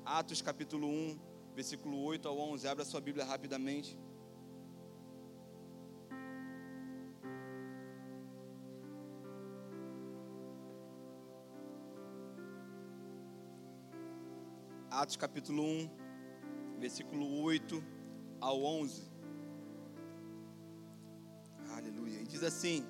Atos 0.05 0.41
capítulo 0.41 0.87
1, 0.87 1.19
versículo 1.55 2.01
8 2.03 2.27
ao 2.27 2.37
11. 2.37 2.67
Abra 2.67 2.85
sua 2.85 3.01
Bíblia 3.01 3.25
rapidamente. 3.25 3.97
Atos 14.89 15.15
capítulo 15.15 15.63
1, 15.63 15.89
versículo 16.79 17.41
8 17.41 18.00
ao 18.41 18.61
11. 18.63 19.03
Aleluia. 21.69 22.19
E 22.19 22.25
diz 22.25 22.43
assim: 22.43 22.85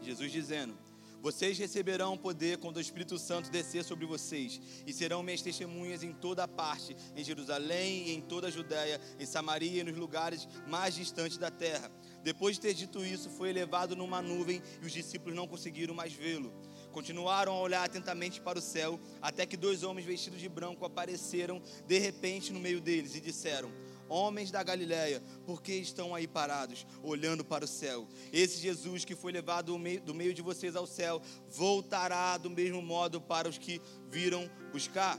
Jesus 0.00 0.32
dizendo: 0.32 0.74
vocês 1.22 1.56
receberão 1.56 2.18
poder 2.18 2.58
quando 2.58 2.78
o 2.78 2.80
Espírito 2.80 3.16
Santo 3.16 3.48
descer 3.48 3.84
sobre 3.84 4.04
vocês, 4.04 4.60
e 4.84 4.92
serão 4.92 5.22
minhas 5.22 5.40
testemunhas 5.40 6.02
em 6.02 6.12
toda 6.12 6.48
parte, 6.48 6.96
em 7.14 7.22
Jerusalém 7.22 8.08
e 8.08 8.14
em 8.14 8.20
toda 8.20 8.48
a 8.48 8.50
Judéia, 8.50 9.00
em 9.20 9.24
Samaria 9.24 9.82
e 9.82 9.84
nos 9.84 9.96
lugares 9.96 10.48
mais 10.66 10.96
distantes 10.96 11.38
da 11.38 11.48
terra. 11.48 11.92
Depois 12.24 12.56
de 12.56 12.62
ter 12.62 12.74
dito 12.74 13.04
isso, 13.04 13.30
foi 13.30 13.50
elevado 13.50 13.94
numa 13.94 14.20
nuvem 14.20 14.60
e 14.82 14.84
os 14.84 14.90
discípulos 14.90 15.36
não 15.36 15.46
conseguiram 15.46 15.94
mais 15.94 16.12
vê-lo. 16.12 16.52
Continuaram 16.90 17.52
a 17.52 17.60
olhar 17.60 17.84
atentamente 17.84 18.40
para 18.40 18.58
o 18.58 18.62
céu, 18.62 18.98
até 19.20 19.46
que 19.46 19.56
dois 19.56 19.84
homens 19.84 20.04
vestidos 20.04 20.40
de 20.40 20.48
branco 20.48 20.84
apareceram 20.84 21.62
de 21.86 21.98
repente 21.98 22.52
no 22.52 22.58
meio 22.58 22.80
deles 22.80 23.14
e 23.14 23.20
disseram: 23.20 23.70
homens 24.12 24.50
da 24.50 24.62
Galiléia, 24.62 25.22
por 25.46 25.62
que 25.62 25.72
estão 25.72 26.14
aí 26.14 26.28
parados, 26.28 26.86
olhando 27.02 27.44
para 27.44 27.64
o 27.64 27.68
céu? 27.68 28.06
Esse 28.32 28.60
Jesus 28.60 29.04
que 29.04 29.16
foi 29.16 29.32
levado 29.32 29.78
do 30.04 30.14
meio 30.14 30.34
de 30.34 30.42
vocês 30.42 30.76
ao 30.76 30.86
céu, 30.86 31.20
voltará 31.48 32.36
do 32.36 32.50
mesmo 32.50 32.82
modo 32.82 33.20
para 33.20 33.48
os 33.48 33.58
que 33.58 33.80
viram 34.08 34.50
buscar. 34.70 35.18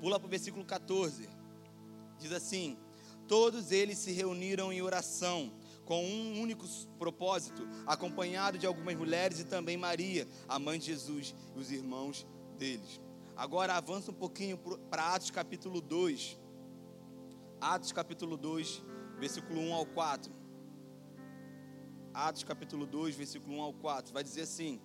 Pula 0.00 0.18
para 0.18 0.26
o 0.26 0.30
versículo 0.30 0.64
14. 0.64 1.28
Diz 2.18 2.32
assim: 2.32 2.76
Todos 3.28 3.70
eles 3.70 3.98
se 3.98 4.12
reuniram 4.12 4.72
em 4.72 4.82
oração, 4.82 5.52
com 5.84 6.04
um 6.04 6.40
único 6.40 6.66
propósito, 6.98 7.66
acompanhado 7.86 8.58
de 8.58 8.66
algumas 8.66 8.96
mulheres 8.96 9.38
e 9.38 9.44
também 9.44 9.76
Maria, 9.76 10.26
a 10.48 10.58
mãe 10.58 10.78
de 10.78 10.86
Jesus 10.86 11.34
e 11.54 11.58
os 11.58 11.70
irmãos 11.70 12.26
deles. 12.58 13.00
Agora 13.36 13.74
avança 13.74 14.10
um 14.10 14.14
pouquinho 14.14 14.58
para 14.90 15.14
Atos 15.14 15.30
capítulo 15.30 15.80
2. 15.80 16.38
Atos 17.60 17.92
capítulo 17.92 18.38
2, 18.38 18.82
versículo 19.18 19.60
1 19.60 19.74
ao 19.74 19.84
4. 19.84 20.32
Atos 22.14 22.42
capítulo 22.42 22.86
2, 22.86 23.14
versículo 23.14 23.58
1 23.58 23.60
ao 23.60 23.74
4. 23.74 24.14
Vai 24.14 24.24
dizer 24.24 24.42
assim: 24.42 24.80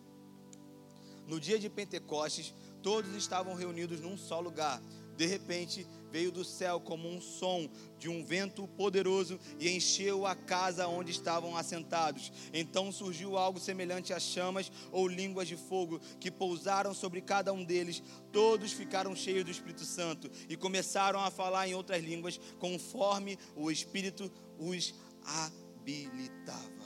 No 1.25 1.39
dia 1.39 1.57
de 1.57 1.69
Pentecostes, 1.69 2.53
todos 2.83 3.15
estavam 3.15 3.55
reunidos 3.55 4.01
num 4.01 4.17
só 4.17 4.41
lugar. 4.41 4.81
De 5.15 5.25
repente, 5.25 5.87
veio 6.15 6.31
do 6.31 6.45
céu 6.45 6.79
como 6.79 7.09
um 7.09 7.19
som 7.19 7.69
de 7.99 8.07
um 8.07 8.23
vento 8.23 8.65
poderoso 8.69 9.37
e 9.59 9.69
encheu 9.69 10.25
a 10.25 10.33
casa 10.33 10.87
onde 10.87 11.11
estavam 11.11 11.57
assentados. 11.57 12.31
Então 12.53 12.89
surgiu 12.89 13.37
algo 13.37 13.59
semelhante 13.59 14.13
a 14.13 14.19
chamas 14.19 14.71
ou 14.93 15.09
línguas 15.09 15.45
de 15.45 15.57
fogo 15.57 15.99
que 16.17 16.31
pousaram 16.31 16.93
sobre 16.93 17.19
cada 17.19 17.51
um 17.51 17.65
deles. 17.65 18.01
Todos 18.31 18.71
ficaram 18.71 19.13
cheios 19.13 19.43
do 19.43 19.51
Espírito 19.51 19.83
Santo 19.83 20.31
e 20.47 20.55
começaram 20.55 21.19
a 21.19 21.29
falar 21.29 21.67
em 21.67 21.75
outras 21.75 22.01
línguas 22.01 22.39
conforme 22.59 23.37
o 23.53 23.69
Espírito 23.69 24.31
os 24.57 24.95
habilitava. 25.21 26.85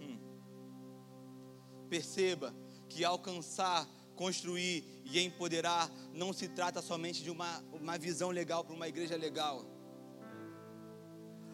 Hum. 0.00 0.18
Perceba 1.88 2.52
que 2.88 3.04
alcançar 3.04 3.88
construir 4.16 4.84
e 5.04 5.20
empoderar 5.20 5.90
não 6.12 6.32
se 6.32 6.48
trata 6.48 6.80
somente 6.82 7.22
de 7.22 7.30
uma, 7.30 7.62
uma 7.72 7.98
visão 7.98 8.30
legal 8.30 8.64
para 8.64 8.74
uma 8.74 8.88
igreja 8.88 9.16
legal. 9.16 9.64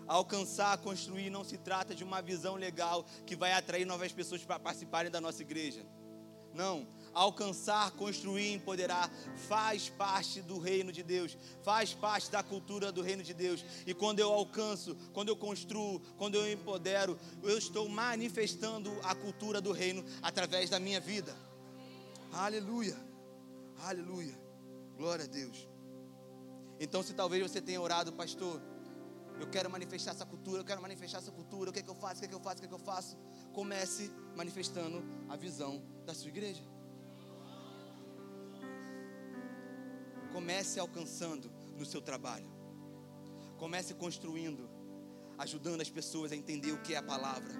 Alcançar, 0.06 0.78
construir 0.78 1.28
não 1.28 1.44
se 1.44 1.58
trata 1.58 1.94
de 1.94 2.02
uma 2.02 2.22
visão 2.22 2.56
legal 2.56 3.04
que 3.26 3.36
vai 3.36 3.52
atrair 3.52 3.84
novas 3.84 4.10
pessoas 4.10 4.42
para 4.42 4.58
participarem 4.58 5.10
da 5.10 5.20
nossa 5.20 5.42
igreja. 5.42 5.84
Não, 6.54 6.88
alcançar, 7.12 7.90
construir, 7.92 8.52
empoderar 8.52 9.10
faz 9.48 9.88
parte 9.90 10.40
do 10.40 10.58
reino 10.58 10.90
de 10.90 11.02
Deus, 11.02 11.36
faz 11.62 11.92
parte 11.92 12.30
da 12.30 12.42
cultura 12.42 12.90
do 12.90 13.02
reino 13.02 13.22
de 13.22 13.34
Deus. 13.34 13.64
E 13.86 13.92
quando 13.92 14.20
eu 14.20 14.32
alcanço, 14.32 14.96
quando 15.12 15.28
eu 15.28 15.36
construo, 15.36 16.00
quando 16.16 16.36
eu 16.36 16.50
empodero, 16.50 17.18
eu 17.42 17.58
estou 17.58 17.88
manifestando 17.88 18.90
a 19.02 19.14
cultura 19.14 19.60
do 19.60 19.72
reino 19.72 20.04
através 20.22 20.70
da 20.70 20.80
minha 20.80 21.00
vida. 21.00 21.36
Aleluia. 22.32 22.96
Aleluia. 23.84 24.34
Glória 24.96 25.24
a 25.24 25.28
Deus. 25.28 25.68
Então, 26.80 27.02
se 27.02 27.14
talvez 27.14 27.42
você 27.42 27.60
tenha 27.60 27.80
orado, 27.80 28.12
pastor, 28.12 28.60
eu 29.40 29.46
quero 29.48 29.70
manifestar 29.70 30.10
essa 30.12 30.26
cultura, 30.26 30.60
eu 30.60 30.64
quero 30.64 30.80
manifestar 30.82 31.18
essa 31.18 31.30
cultura, 31.30 31.70
o 31.70 31.72
que 31.72 31.78
é 31.80 31.82
que 31.82 31.90
eu 31.90 31.94
faço, 31.94 32.16
o 32.16 32.20
que 32.20 32.26
é 32.26 32.28
que 32.28 32.34
eu 32.34 32.40
faço, 32.40 32.56
o 32.56 32.60
que 32.60 32.66
é 32.66 32.68
que 32.68 32.74
eu 32.74 32.78
faço? 32.78 33.16
Comece 33.52 34.10
manifestando 34.36 35.02
a 35.28 35.36
visão 35.36 35.82
da 36.04 36.14
sua 36.14 36.28
igreja. 36.28 36.62
Comece 40.32 40.78
alcançando 40.78 41.50
no 41.76 41.86
seu 41.86 42.02
trabalho. 42.02 42.50
Comece 43.56 43.94
construindo, 43.94 44.68
ajudando 45.36 45.80
as 45.80 45.90
pessoas 45.90 46.30
a 46.32 46.36
entender 46.36 46.72
o 46.72 46.82
que 46.82 46.94
é 46.94 46.98
a 46.98 47.02
palavra. 47.02 47.54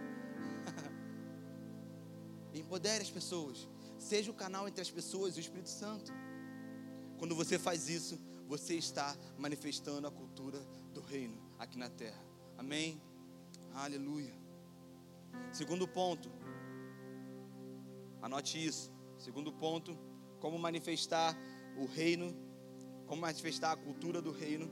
Empodere 2.54 3.02
as 3.02 3.11
pessoas. 3.11 3.68
Seja 3.99 4.31
o 4.31 4.35
canal 4.35 4.69
entre 4.69 4.81
as 4.81 4.91
pessoas 4.91 5.37
e 5.37 5.41
o 5.41 5.41
Espírito 5.41 5.69
Santo. 5.69 6.13
Quando 7.19 7.35
você 7.35 7.59
faz 7.59 7.89
isso, 7.89 8.19
você 8.47 8.75
está 8.75 9.17
manifestando 9.37 10.07
a 10.07 10.11
cultura 10.11 10.59
do 10.95 11.01
reino 11.01 11.37
aqui 11.59 11.77
na 11.77 11.91
terra. 11.91 12.23
Amém? 12.57 13.01
Aleluia. 13.75 14.33
Segundo 15.53 15.87
ponto, 15.87 16.31
anote 18.23 18.65
isso. 18.65 18.91
Segundo 19.19 19.53
ponto, 19.53 19.99
como 20.41 20.59
manifestar 20.59 21.37
o 21.77 21.87
reino, 21.87 22.35
como 23.07 23.23
manifestar 23.23 23.73
a 23.73 23.77
cultura 23.77 24.23
do 24.23 24.31
reino. 24.31 24.71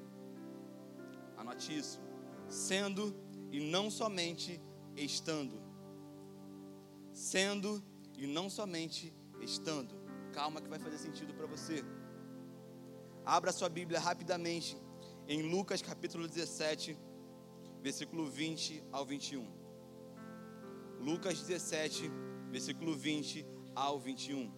Anote 1.36 1.76
isso. 1.76 2.00
Sendo 2.48 3.14
e 3.50 3.60
não 3.60 3.90
somente 3.90 4.60
estando. 4.96 5.60
Sendo 7.12 7.82
e 7.82 7.95
não 8.24 8.48
somente 8.48 9.12
estando. 9.40 9.96
Calma 10.32 10.60
que 10.60 10.68
vai 10.68 10.78
fazer 10.78 10.98
sentido 10.98 11.34
para 11.34 11.46
você. 11.46 11.84
Abra 13.24 13.50
sua 13.50 13.68
Bíblia 13.68 13.98
rapidamente 13.98 14.76
em 15.26 15.42
Lucas 15.42 15.82
capítulo 15.82 16.28
17, 16.28 16.96
versículo 17.82 18.26
20 18.26 18.84
ao 18.92 19.04
21. 19.04 19.44
Lucas 21.00 21.40
17, 21.42 22.08
versículo 22.50 22.94
20 22.94 23.44
ao 23.74 23.98
21. 23.98 24.52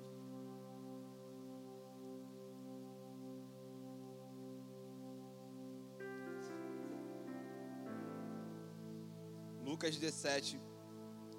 Lucas 9.65 9.97
17, 9.97 10.61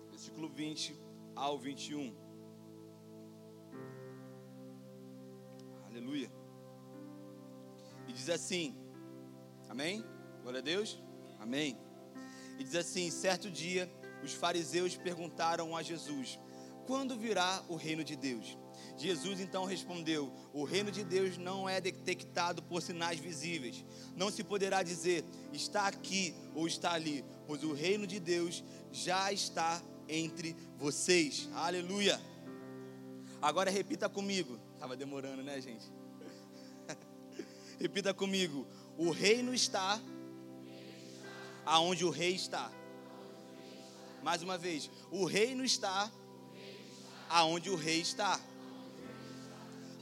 versículo 0.09 0.49
20 0.49 1.08
ao 1.39 1.57
21. 1.57 2.13
Aleluia. 5.85 6.29
E 8.07 8.13
diz 8.13 8.29
assim: 8.29 8.75
Amém? 9.69 10.03
Glória 10.41 10.59
a 10.59 10.63
Deus. 10.63 11.01
Amém. 11.39 11.77
E 12.59 12.63
diz 12.63 12.75
assim: 12.75 13.09
certo 13.09 13.49
dia, 13.49 13.89
os 14.21 14.33
fariseus 14.33 14.97
perguntaram 14.97 15.77
a 15.77 15.81
Jesus: 15.81 16.37
Quando 16.85 17.17
virá 17.17 17.63
o 17.69 17.75
reino 17.75 18.03
de 18.03 18.17
Deus? 18.17 18.57
Jesus 18.97 19.39
então 19.39 19.63
respondeu: 19.63 20.33
O 20.51 20.65
reino 20.65 20.91
de 20.91 21.05
Deus 21.05 21.37
não 21.37 21.69
é 21.69 21.79
detectado 21.79 22.61
por 22.61 22.81
sinais 22.81 23.17
visíveis. 23.17 23.85
Não 24.13 24.29
se 24.29 24.43
poderá 24.43 24.83
dizer 24.83 25.23
está 25.53 25.87
aqui 25.87 26.35
ou 26.53 26.67
está 26.67 26.91
ali, 26.91 27.23
pois 27.47 27.63
o 27.63 27.71
reino 27.71 28.05
de 28.05 28.19
Deus 28.19 28.61
já 28.91 29.31
está 29.31 29.81
entre 30.09 30.55
vocês. 30.79 31.49
Aleluia. 31.53 32.19
Agora 33.41 33.69
repita 33.69 34.07
comigo. 34.07 34.57
Estava 34.73 34.95
demorando, 34.95 35.43
né, 35.43 35.59
gente? 35.59 35.85
repita 37.77 38.13
comigo. 38.13 38.65
O 38.97 39.11
reino 39.11 39.53
está 39.53 39.99
aonde 41.65 42.05
o 42.05 42.09
rei 42.09 42.33
está. 42.33 42.71
Mais 44.23 44.41
uma 44.41 44.57
vez, 44.57 44.89
o 45.11 45.25
reino 45.25 45.65
está 45.65 46.09
aonde 47.29 47.69
o 47.69 47.75
rei 47.75 47.99
está. 47.99 48.39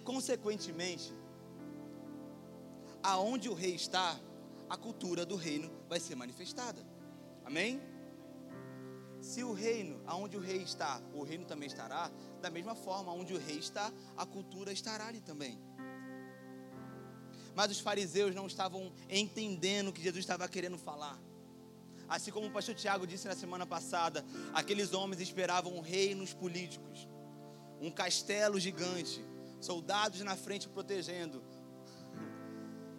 Consequentemente, 0.04 1.12
aonde 3.02 3.50
o 3.50 3.54
rei 3.54 3.76
está, 3.76 4.18
a 4.70 4.78
cultura 4.78 5.26
do 5.26 5.36
reino 5.36 5.72
vai 5.90 6.00
ser 6.00 6.16
manifestada. 6.16 6.86
Amém? 7.44 7.82
Se 9.38 9.44
o 9.44 9.54
reino, 9.54 10.02
aonde 10.08 10.36
o 10.36 10.40
rei 10.40 10.64
está, 10.64 11.00
o 11.14 11.22
reino 11.22 11.46
também 11.46 11.68
estará, 11.68 12.10
da 12.42 12.50
mesma 12.50 12.74
forma, 12.74 13.14
onde 13.14 13.36
o 13.36 13.38
rei 13.38 13.60
está, 13.60 13.94
a 14.18 14.26
cultura 14.26 14.72
estará 14.72 15.06
ali 15.06 15.22
também. 15.22 15.62
Mas 17.54 17.70
os 17.70 17.80
fariseus 17.80 18.34
não 18.34 18.48
estavam 18.48 18.92
entendendo 19.08 19.90
o 19.90 19.94
que 19.94 20.02
Jesus 20.02 20.24
estava 20.24 20.48
querendo 20.48 20.76
falar. 20.80 21.22
Assim 22.10 22.32
como 22.32 22.48
o 22.48 22.52
pastor 22.52 22.74
Tiago 22.74 23.06
disse 23.06 23.28
na 23.28 23.36
semana 23.36 23.64
passada, 23.64 24.26
aqueles 24.56 24.92
homens 24.92 25.22
esperavam 25.22 25.80
reinos 25.82 26.34
políticos, 26.34 27.08
um 27.80 27.92
castelo 27.92 28.60
gigante, 28.60 29.24
soldados 29.62 30.20
na 30.22 30.36
frente 30.36 30.68
protegendo. 30.68 31.44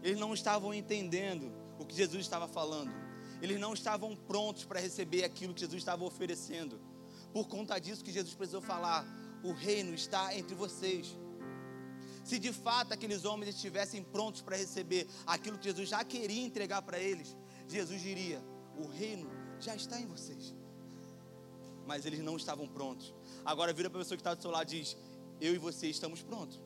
Eles 0.04 0.20
não 0.20 0.32
estavam 0.32 0.72
entendendo 0.72 1.52
o 1.80 1.84
que 1.84 1.96
Jesus 1.96 2.22
estava 2.22 2.46
falando. 2.46 3.07
Eles 3.40 3.60
não 3.60 3.72
estavam 3.72 4.16
prontos 4.16 4.64
para 4.64 4.80
receber 4.80 5.24
aquilo 5.24 5.54
que 5.54 5.60
Jesus 5.60 5.80
estava 5.80 6.04
oferecendo. 6.04 6.80
Por 7.32 7.46
conta 7.46 7.78
disso 7.78 8.04
que 8.04 8.12
Jesus 8.12 8.34
precisou 8.34 8.60
falar: 8.60 9.06
o 9.42 9.52
reino 9.52 9.94
está 9.94 10.34
entre 10.36 10.54
vocês. 10.54 11.16
Se 12.24 12.38
de 12.38 12.52
fato 12.52 12.92
aqueles 12.92 13.24
homens 13.24 13.54
estivessem 13.54 14.02
prontos 14.02 14.42
para 14.42 14.56
receber 14.56 15.06
aquilo 15.26 15.56
que 15.58 15.64
Jesus 15.64 15.88
já 15.88 16.04
queria 16.04 16.44
entregar 16.44 16.82
para 16.82 16.98
eles, 16.98 17.36
Jesus 17.68 18.02
diria: 18.02 18.42
o 18.76 18.86
reino 18.86 19.30
já 19.60 19.74
está 19.74 20.00
em 20.00 20.06
vocês. 20.06 20.54
Mas 21.86 22.04
eles 22.04 22.20
não 22.20 22.36
estavam 22.36 22.66
prontos. 22.66 23.14
Agora 23.44 23.72
vira 23.72 23.88
para 23.88 24.00
a 24.00 24.02
pessoa 24.02 24.16
que 24.16 24.20
está 24.20 24.34
do 24.34 24.42
seu 24.42 24.50
lado 24.50 24.72
e 24.72 24.80
diz: 24.80 24.96
Eu 25.40 25.54
e 25.54 25.58
você 25.58 25.86
estamos 25.88 26.22
prontos. 26.22 26.60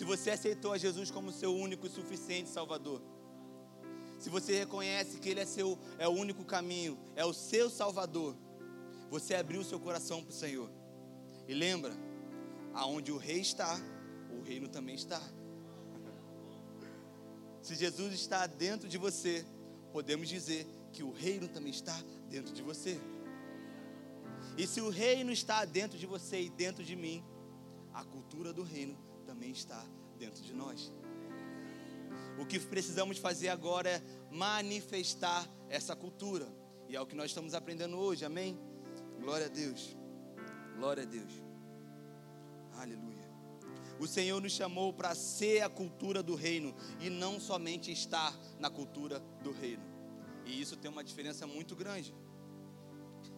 Se 0.00 0.04
você 0.04 0.30
aceitou 0.30 0.72
a 0.72 0.78
Jesus 0.78 1.10
como 1.10 1.30
seu 1.30 1.54
único 1.54 1.86
e 1.86 1.90
suficiente 1.90 2.48
Salvador, 2.48 3.02
se 4.18 4.30
você 4.30 4.56
reconhece 4.60 5.18
que 5.18 5.28
Ele 5.28 5.40
é, 5.40 5.44
seu, 5.44 5.78
é 5.98 6.08
o 6.08 6.12
único 6.12 6.42
caminho, 6.42 6.98
é 7.14 7.22
o 7.22 7.34
seu 7.34 7.68
Salvador, 7.68 8.34
você 9.10 9.34
abriu 9.34 9.62
seu 9.62 9.78
coração 9.78 10.22
para 10.22 10.30
o 10.30 10.34
Senhor. 10.34 10.70
E 11.46 11.52
lembra, 11.52 11.92
aonde 12.72 13.12
o 13.12 13.18
rei 13.18 13.42
está, 13.42 13.78
o 14.30 14.40
reino 14.40 14.68
também 14.68 14.94
está. 14.94 15.20
Se 17.60 17.74
Jesus 17.74 18.14
está 18.14 18.46
dentro 18.46 18.88
de 18.88 18.96
você, 18.96 19.44
podemos 19.92 20.30
dizer 20.30 20.66
que 20.94 21.02
o 21.02 21.12
reino 21.12 21.46
também 21.46 21.72
está 21.72 22.02
dentro 22.26 22.54
de 22.54 22.62
você. 22.62 22.98
E 24.56 24.66
se 24.66 24.80
o 24.80 24.88
reino 24.88 25.30
está 25.30 25.62
dentro 25.66 25.98
de 25.98 26.06
você 26.06 26.40
e 26.40 26.48
dentro 26.48 26.82
de 26.82 26.96
mim, 26.96 27.22
a 27.92 28.02
cultura 28.02 28.50
do 28.50 28.62
reino 28.62 29.09
também 29.40 29.52
está 29.52 29.82
dentro 30.18 30.42
de 30.42 30.52
nós. 30.52 30.92
O 32.38 32.44
que 32.44 32.60
precisamos 32.60 33.16
fazer 33.16 33.48
agora 33.48 33.88
é 33.88 34.02
manifestar 34.30 35.48
essa 35.70 35.96
cultura. 35.96 36.46
E 36.86 36.94
é 36.94 37.00
o 37.00 37.06
que 37.06 37.16
nós 37.16 37.30
estamos 37.30 37.54
aprendendo 37.54 37.96
hoje, 37.96 38.22
amém? 38.22 38.58
Glória 39.18 39.46
a 39.46 39.48
Deus. 39.48 39.96
Glória 40.76 41.04
a 41.04 41.06
Deus. 41.06 41.32
Aleluia. 42.74 43.30
O 43.98 44.06
Senhor 44.06 44.42
nos 44.42 44.52
chamou 44.52 44.92
para 44.92 45.14
ser 45.14 45.62
a 45.62 45.70
cultura 45.70 46.22
do 46.22 46.34
reino 46.34 46.74
e 47.00 47.08
não 47.08 47.40
somente 47.40 47.90
estar 47.90 48.38
na 48.58 48.68
cultura 48.68 49.20
do 49.42 49.52
reino. 49.52 49.82
E 50.44 50.60
isso 50.60 50.76
tem 50.76 50.90
uma 50.90 51.02
diferença 51.02 51.46
muito 51.46 51.74
grande. 51.74 52.14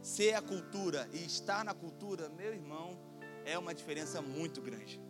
Ser 0.00 0.34
a 0.34 0.42
cultura 0.42 1.08
e 1.12 1.24
estar 1.24 1.64
na 1.64 1.74
cultura, 1.74 2.28
meu 2.28 2.52
irmão, 2.52 2.98
é 3.44 3.56
uma 3.56 3.72
diferença 3.72 4.20
muito 4.20 4.60
grande. 4.60 5.00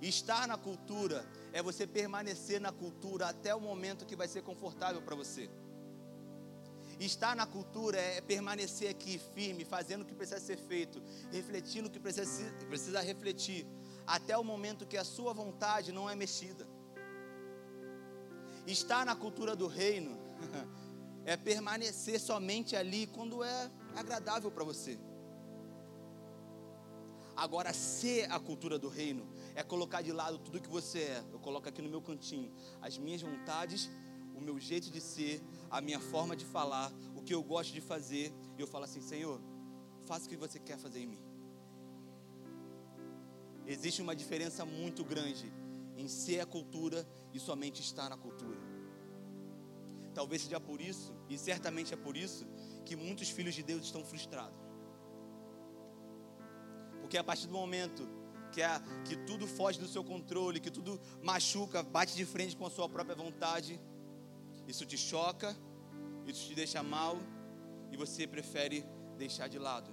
Estar 0.00 0.46
na 0.46 0.56
cultura 0.56 1.26
é 1.52 1.62
você 1.62 1.86
permanecer 1.86 2.60
na 2.60 2.70
cultura 2.70 3.26
até 3.26 3.54
o 3.54 3.60
momento 3.60 4.06
que 4.06 4.14
vai 4.14 4.28
ser 4.28 4.42
confortável 4.42 5.02
para 5.02 5.16
você. 5.16 5.50
Estar 7.00 7.34
na 7.34 7.46
cultura 7.46 7.98
é 7.98 8.20
permanecer 8.20 8.90
aqui 8.90 9.20
firme, 9.34 9.64
fazendo 9.64 10.02
o 10.02 10.04
que 10.04 10.14
precisa 10.14 10.40
ser 10.40 10.56
feito, 10.56 11.02
refletindo 11.30 11.88
o 11.88 11.90
que 11.90 12.00
precisa, 12.00 12.50
precisa 12.68 13.00
refletir, 13.00 13.66
até 14.06 14.36
o 14.36 14.42
momento 14.44 14.86
que 14.86 14.96
a 14.96 15.04
sua 15.04 15.32
vontade 15.32 15.92
não 15.92 16.08
é 16.08 16.14
mexida. 16.14 16.66
Estar 18.66 19.04
na 19.06 19.16
cultura 19.16 19.56
do 19.56 19.66
reino 19.66 20.18
é 21.24 21.36
permanecer 21.36 22.20
somente 22.20 22.76
ali 22.76 23.06
quando 23.06 23.42
é 23.42 23.70
agradável 23.96 24.50
para 24.50 24.64
você. 24.64 24.98
Agora, 27.38 27.72
ser 27.72 28.28
a 28.32 28.40
cultura 28.40 28.80
do 28.80 28.88
reino 28.88 29.24
é 29.54 29.62
colocar 29.62 30.02
de 30.02 30.10
lado 30.10 30.38
tudo 30.38 30.60
que 30.60 30.68
você 30.68 30.98
é. 30.98 31.24
Eu 31.32 31.38
coloco 31.38 31.68
aqui 31.68 31.80
no 31.80 31.88
meu 31.88 32.02
cantinho 32.02 32.52
as 32.82 32.98
minhas 32.98 33.22
vontades, 33.22 33.88
o 34.34 34.40
meu 34.40 34.58
jeito 34.58 34.90
de 34.90 35.00
ser, 35.00 35.40
a 35.70 35.80
minha 35.80 36.00
forma 36.00 36.34
de 36.34 36.44
falar, 36.44 36.92
o 37.14 37.22
que 37.22 37.32
eu 37.32 37.40
gosto 37.40 37.72
de 37.72 37.80
fazer. 37.80 38.34
E 38.56 38.60
eu 38.60 38.66
falo 38.66 38.86
assim: 38.86 39.00
Senhor, 39.00 39.40
faça 40.04 40.26
o 40.26 40.28
que 40.28 40.36
você 40.36 40.58
quer 40.58 40.78
fazer 40.78 40.98
em 40.98 41.06
mim. 41.06 41.22
Existe 43.64 44.02
uma 44.02 44.16
diferença 44.16 44.64
muito 44.64 45.04
grande 45.04 45.52
em 45.96 46.08
ser 46.08 46.40
a 46.40 46.46
cultura 46.46 47.08
e 47.32 47.38
somente 47.38 47.80
estar 47.80 48.10
na 48.10 48.16
cultura. 48.16 48.58
Talvez 50.12 50.42
seja 50.42 50.58
por 50.58 50.80
isso, 50.80 51.14
e 51.28 51.38
certamente 51.38 51.94
é 51.94 51.96
por 51.96 52.16
isso, 52.16 52.44
que 52.84 52.96
muitos 52.96 53.30
filhos 53.30 53.54
de 53.54 53.62
Deus 53.62 53.84
estão 53.84 54.04
frustrados. 54.04 54.67
Porque 57.08 57.16
a 57.16 57.24
partir 57.24 57.46
do 57.46 57.54
momento 57.54 58.06
que, 58.52 58.60
a, 58.60 58.82
que 59.06 59.16
tudo 59.16 59.46
foge 59.46 59.78
do 59.78 59.88
seu 59.88 60.04
controle, 60.04 60.60
que 60.60 60.70
tudo 60.70 61.00
machuca, 61.22 61.82
bate 61.82 62.14
de 62.14 62.26
frente 62.26 62.54
com 62.54 62.66
a 62.66 62.70
sua 62.70 62.86
própria 62.86 63.16
vontade, 63.16 63.80
isso 64.66 64.84
te 64.84 64.98
choca, 64.98 65.56
isso 66.26 66.46
te 66.46 66.54
deixa 66.54 66.82
mal 66.82 67.16
e 67.90 67.96
você 67.96 68.26
prefere 68.26 68.84
deixar 69.16 69.48
de 69.48 69.58
lado. 69.58 69.90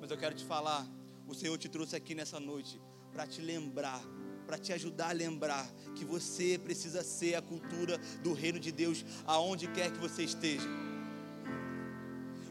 Mas 0.00 0.10
eu 0.10 0.18
quero 0.18 0.34
te 0.34 0.44
falar 0.44 0.84
o 1.28 1.32
Senhor 1.32 1.56
te 1.56 1.68
trouxe 1.68 1.94
aqui 1.94 2.12
nessa 2.12 2.40
noite 2.40 2.82
para 3.12 3.24
te 3.24 3.40
lembrar, 3.40 4.02
para 4.48 4.58
te 4.58 4.72
ajudar 4.72 5.10
a 5.10 5.12
lembrar 5.12 5.64
que 5.94 6.04
você 6.04 6.58
precisa 6.58 7.04
ser 7.04 7.36
a 7.36 7.42
cultura 7.42 7.96
do 8.20 8.32
reino 8.32 8.58
de 8.58 8.72
Deus 8.72 9.04
aonde 9.24 9.68
quer 9.68 9.92
que 9.92 9.98
você 10.00 10.24
esteja. 10.24 10.89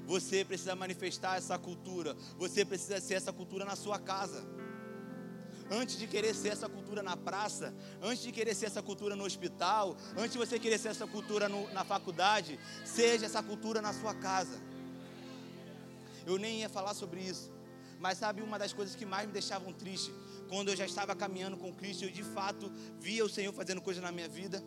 Você 0.10 0.44
precisa 0.44 0.76
manifestar 0.76 1.38
essa 1.38 1.56
cultura, 1.60 2.18
você 2.36 2.66
precisa 2.66 3.00
ser 3.00 3.14
essa 3.14 3.32
cultura 3.32 3.64
na 3.64 3.76
sua 3.76 4.00
casa. 4.00 4.44
Antes 5.70 6.00
de 6.00 6.08
querer 6.08 6.34
ser 6.34 6.48
essa 6.50 6.68
cultura 6.68 7.04
na 7.04 7.16
praça, 7.16 7.72
antes 8.02 8.24
de 8.24 8.32
querer 8.32 8.56
ser 8.56 8.66
essa 8.66 8.82
cultura 8.82 9.16
no 9.16 9.24
hospital, 9.24 9.96
antes 10.18 10.32
de 10.32 10.40
você 10.40 10.58
querer 10.58 10.80
ser 10.80 10.88
essa 10.88 11.06
cultura 11.06 11.48
no, 11.48 11.72
na 11.74 11.86
faculdade, 11.86 12.60
seja 12.84 13.28
essa 13.28 13.44
cultura 13.44 13.84
na 13.84 13.94
sua 13.94 14.16
casa. 14.16 14.60
Eu 16.26 16.40
nem 16.40 16.62
ia 16.62 16.70
falar 16.70 16.96
sobre 16.96 17.20
isso, 17.20 17.52
mas 18.00 18.18
sabe 18.18 18.42
uma 18.42 18.58
das 18.58 18.74
coisas 18.74 18.96
que 18.96 19.06
mais 19.06 19.28
me 19.28 19.34
deixavam 19.34 19.72
triste? 19.72 20.12
Quando 20.48 20.70
eu 20.70 20.76
já 20.76 20.88
estava 20.88 21.16
caminhando 21.16 21.56
com 21.56 21.72
Cristo, 21.72 22.06
eu 22.06 22.10
de 22.10 22.24
fato 22.24 22.72
via 23.00 23.24
o 23.24 23.30
Senhor 23.30 23.54
fazendo 23.54 23.80
coisas 23.80 24.02
na 24.02 24.12
minha 24.12 24.28
vida. 24.28 24.64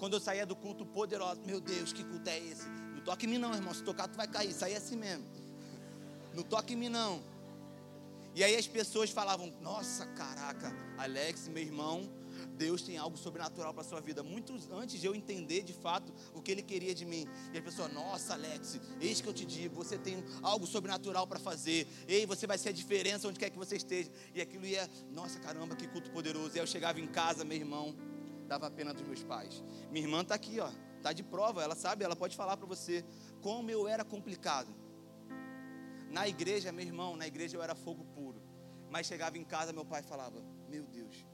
Quando 0.00 0.14
eu 0.14 0.20
saía 0.20 0.44
do 0.44 0.56
culto 0.56 0.84
poderoso, 0.84 1.40
meu 1.46 1.60
Deus, 1.60 1.92
que 1.92 2.02
culto 2.02 2.28
é 2.28 2.40
esse? 2.40 2.66
Toque 3.04 3.26
em 3.26 3.30
mim 3.30 3.38
não, 3.38 3.54
irmão. 3.54 3.74
Se 3.74 3.82
tocar, 3.82 4.08
tu 4.08 4.16
vai 4.16 4.26
cair. 4.26 4.52
Sair 4.52 4.76
assim 4.76 4.96
mesmo. 4.96 5.24
Não 6.34 6.42
toque 6.42 6.74
em 6.74 6.76
mim 6.76 6.88
não. 6.88 7.22
E 8.34 8.42
aí 8.42 8.56
as 8.56 8.66
pessoas 8.66 9.10
falavam, 9.10 9.52
nossa, 9.60 10.06
caraca, 10.06 10.74
Alex, 10.96 11.48
meu 11.48 11.62
irmão, 11.62 12.08
Deus 12.56 12.80
tem 12.80 12.96
algo 12.96 13.16
sobrenatural 13.16 13.74
para 13.74 13.84
sua 13.84 14.00
vida. 14.00 14.22
Muito 14.22 14.54
antes 14.72 14.98
de 14.98 15.06
eu 15.06 15.14
entender 15.14 15.62
de 15.62 15.74
fato 15.74 16.10
o 16.32 16.40
que 16.40 16.50
Ele 16.50 16.62
queria 16.62 16.94
de 16.94 17.04
mim. 17.04 17.28
E 17.52 17.58
a 17.58 17.62
pessoa, 17.62 17.88
nossa, 17.88 18.32
Alex, 18.32 18.80
eis 19.00 19.20
que 19.20 19.28
eu 19.28 19.34
te 19.34 19.44
digo, 19.44 19.74
você 19.74 19.98
tem 19.98 20.24
algo 20.42 20.66
sobrenatural 20.66 21.26
para 21.26 21.38
fazer. 21.38 21.86
Ei, 22.08 22.24
você 22.24 22.46
vai 22.46 22.56
ser 22.56 22.70
a 22.70 22.72
diferença 22.72 23.28
onde 23.28 23.38
quer 23.38 23.50
que 23.50 23.58
você 23.58 23.76
esteja. 23.76 24.10
E 24.34 24.40
aquilo 24.40 24.64
ia, 24.64 24.88
nossa, 25.10 25.38
caramba, 25.38 25.76
que 25.76 25.86
culto 25.86 26.10
poderoso. 26.10 26.56
E 26.56 26.58
aí 26.58 26.60
eu 26.60 26.66
chegava 26.66 27.00
em 27.00 27.06
casa, 27.06 27.44
meu 27.44 27.58
irmão, 27.58 27.94
dava 28.48 28.70
pena 28.70 28.94
dos 28.94 29.02
meus 29.02 29.22
pais. 29.22 29.62
Minha 29.90 30.06
irmã 30.06 30.22
está 30.22 30.34
aqui, 30.34 30.58
ó, 30.58 30.70
está 31.02 31.12
de 31.12 31.22
prova, 31.22 31.62
ela 31.62 31.74
sabe, 31.74 32.04
ela 32.04 32.16
pode 32.16 32.36
falar 32.36 32.56
para 32.56 32.66
você 32.66 33.04
como 33.40 33.70
eu 33.70 33.86
era 33.88 34.04
complicado. 34.04 34.72
Na 36.08 36.28
igreja, 36.28 36.70
meu 36.70 36.86
irmão, 36.86 37.16
na 37.16 37.26
igreja 37.26 37.56
eu 37.56 37.62
era 37.62 37.74
fogo 37.74 38.04
puro. 38.14 38.40
Mas 38.88 39.06
chegava 39.06 39.36
em 39.36 39.44
casa, 39.44 39.72
meu 39.72 39.84
pai 39.84 40.02
falava: 40.02 40.38
Meu 40.68 40.84
Deus. 40.84 41.26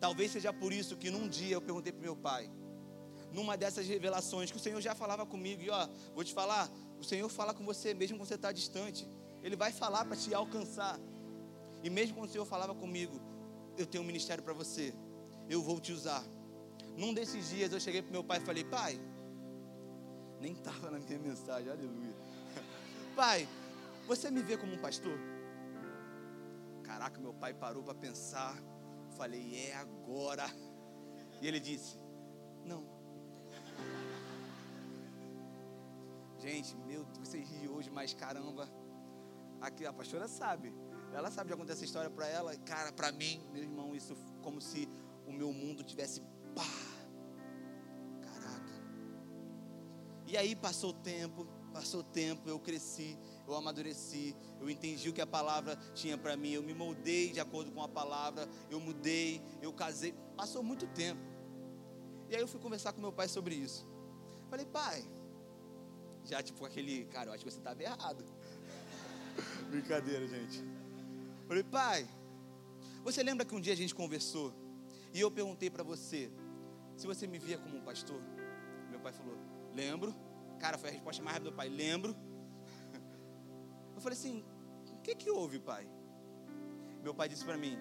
Talvez 0.00 0.30
seja 0.30 0.52
por 0.52 0.72
isso 0.72 0.96
que 0.96 1.10
num 1.10 1.28
dia 1.28 1.54
eu 1.54 1.62
perguntei 1.62 1.92
para 1.92 2.02
meu 2.02 2.16
pai, 2.16 2.50
numa 3.32 3.56
dessas 3.56 3.86
revelações, 3.86 4.50
que 4.50 4.56
o 4.56 4.60
Senhor 4.60 4.80
já 4.80 4.94
falava 4.94 5.24
comigo, 5.24 5.62
e 5.62 5.70
ó, 5.70 5.88
vou 6.14 6.24
te 6.24 6.34
falar, 6.34 6.70
o 6.98 7.04
Senhor 7.04 7.28
fala 7.28 7.54
com 7.54 7.64
você 7.64 7.94
mesmo 7.94 8.16
quando 8.18 8.28
você 8.28 8.34
está 8.34 8.52
distante. 8.52 9.08
Ele 9.42 9.56
vai 9.56 9.72
falar 9.72 10.04
para 10.04 10.16
te 10.16 10.34
alcançar. 10.34 10.98
E 11.82 11.88
mesmo 11.88 12.16
quando 12.16 12.28
o 12.28 12.32
Senhor 12.32 12.44
falava 12.44 12.74
comigo, 12.74 13.20
eu 13.78 13.86
tenho 13.86 14.02
um 14.02 14.06
ministério 14.06 14.42
para 14.42 14.52
você, 14.52 14.94
eu 15.48 15.62
vou 15.62 15.78
te 15.80 15.92
usar. 15.92 16.24
Num 16.96 17.12
desses 17.12 17.50
dias 17.50 17.72
eu 17.72 17.80
cheguei 17.80 18.02
para 18.02 18.10
meu 18.10 18.24
pai 18.24 18.38
e 18.38 18.40
falei, 18.40 18.64
pai, 18.64 19.00
nem 20.40 20.52
estava 20.52 20.90
na 20.90 20.98
minha 20.98 21.18
mensagem, 21.18 21.70
aleluia. 21.70 22.14
Pai, 23.16 23.48
você 24.06 24.30
me 24.30 24.42
vê 24.42 24.58
como 24.58 24.74
um 24.74 24.78
pastor? 24.78 25.18
Caraca, 26.82 27.18
meu 27.18 27.32
pai 27.32 27.54
parou 27.54 27.82
para 27.82 27.94
pensar. 27.94 28.54
Falei, 29.16 29.56
é 29.56 29.76
agora. 29.76 30.46
E 31.40 31.46
ele 31.48 31.58
disse, 31.58 31.98
não. 32.64 32.84
Gente, 36.38 36.76
meu, 36.76 37.04
vocês 37.18 37.48
riem 37.48 37.68
hoje, 37.68 37.90
mas 37.90 38.14
caramba. 38.14 38.70
Aqui 39.60 39.86
a 39.86 39.92
pastora 39.92 40.28
sabe. 40.28 40.72
Ela 41.12 41.30
sabe 41.30 41.48
de 41.48 41.54
acontecer 41.54 41.72
essa 41.78 41.84
história 41.84 42.10
para 42.10 42.28
ela. 42.28 42.54
Cara, 42.58 42.92
para 42.92 43.10
mim, 43.10 43.40
meu 43.52 43.62
irmão, 43.62 43.94
isso 43.94 44.14
como 44.42 44.60
se 44.60 44.88
o 45.26 45.32
meu 45.32 45.52
mundo 45.52 45.82
tivesse. 45.82 46.22
E 50.26 50.36
aí 50.36 50.54
passou 50.56 50.90
o 50.90 50.94
tempo. 50.94 51.46
Passou 51.72 52.02
tempo, 52.02 52.48
eu 52.48 52.58
cresci, 52.58 53.18
eu 53.46 53.54
amadureci, 53.54 54.34
eu 54.58 54.70
entendi 54.70 55.10
o 55.10 55.12
que 55.12 55.20
a 55.20 55.26
palavra 55.26 55.76
tinha 55.94 56.16
para 56.16 56.34
mim, 56.34 56.52
eu 56.52 56.62
me 56.62 56.72
moldei 56.72 57.30
de 57.30 57.38
acordo 57.38 57.70
com 57.70 57.82
a 57.82 57.88
palavra, 57.88 58.48
eu 58.70 58.80
mudei, 58.80 59.42
eu 59.60 59.70
casei. 59.74 60.14
Passou 60.34 60.62
muito 60.62 60.86
tempo. 60.86 61.20
E 62.30 62.34
aí 62.34 62.40
eu 62.40 62.48
fui 62.48 62.58
conversar 62.58 62.94
com 62.94 63.00
meu 63.02 63.12
pai 63.12 63.28
sobre 63.28 63.54
isso. 63.54 63.86
Falei, 64.48 64.64
pai, 64.64 65.04
já 66.24 66.42
tipo 66.42 66.64
aquele, 66.64 67.04
cara, 67.06 67.28
eu 67.28 67.34
acho 67.34 67.44
que 67.44 67.50
você 67.50 67.58
estava 67.58 67.82
errado. 67.82 68.24
Brincadeira, 69.68 70.26
gente. 70.26 70.64
Falei, 71.46 71.62
pai, 71.62 72.08
você 73.04 73.22
lembra 73.22 73.44
que 73.44 73.54
um 73.54 73.60
dia 73.60 73.74
a 73.74 73.76
gente 73.76 73.94
conversou 73.94 74.54
e 75.12 75.20
eu 75.20 75.30
perguntei 75.30 75.68
para 75.68 75.84
você 75.84 76.32
se 76.96 77.06
você 77.06 77.26
me 77.26 77.38
via 77.38 77.58
como 77.58 77.76
um 77.76 77.82
pastor? 77.82 78.20
Meu 78.90 78.98
pai 78.98 79.12
falou, 79.12 79.36
lembro. 79.76 80.14
Cara, 80.58 80.78
foi 80.78 80.88
a 80.90 80.92
resposta 80.92 81.22
mais 81.22 81.34
rápida 81.36 81.50
do 81.50 81.56
pai. 81.56 81.68
Lembro. 81.68 82.16
Eu 83.94 84.00
falei 84.00 84.18
assim: 84.18 84.44
o 84.94 85.00
que 85.02 85.14
que 85.14 85.30
houve, 85.30 85.58
pai? 85.58 85.86
Meu 87.02 87.14
pai 87.14 87.28
disse 87.28 87.44
para 87.44 87.58
mim: 87.64 87.76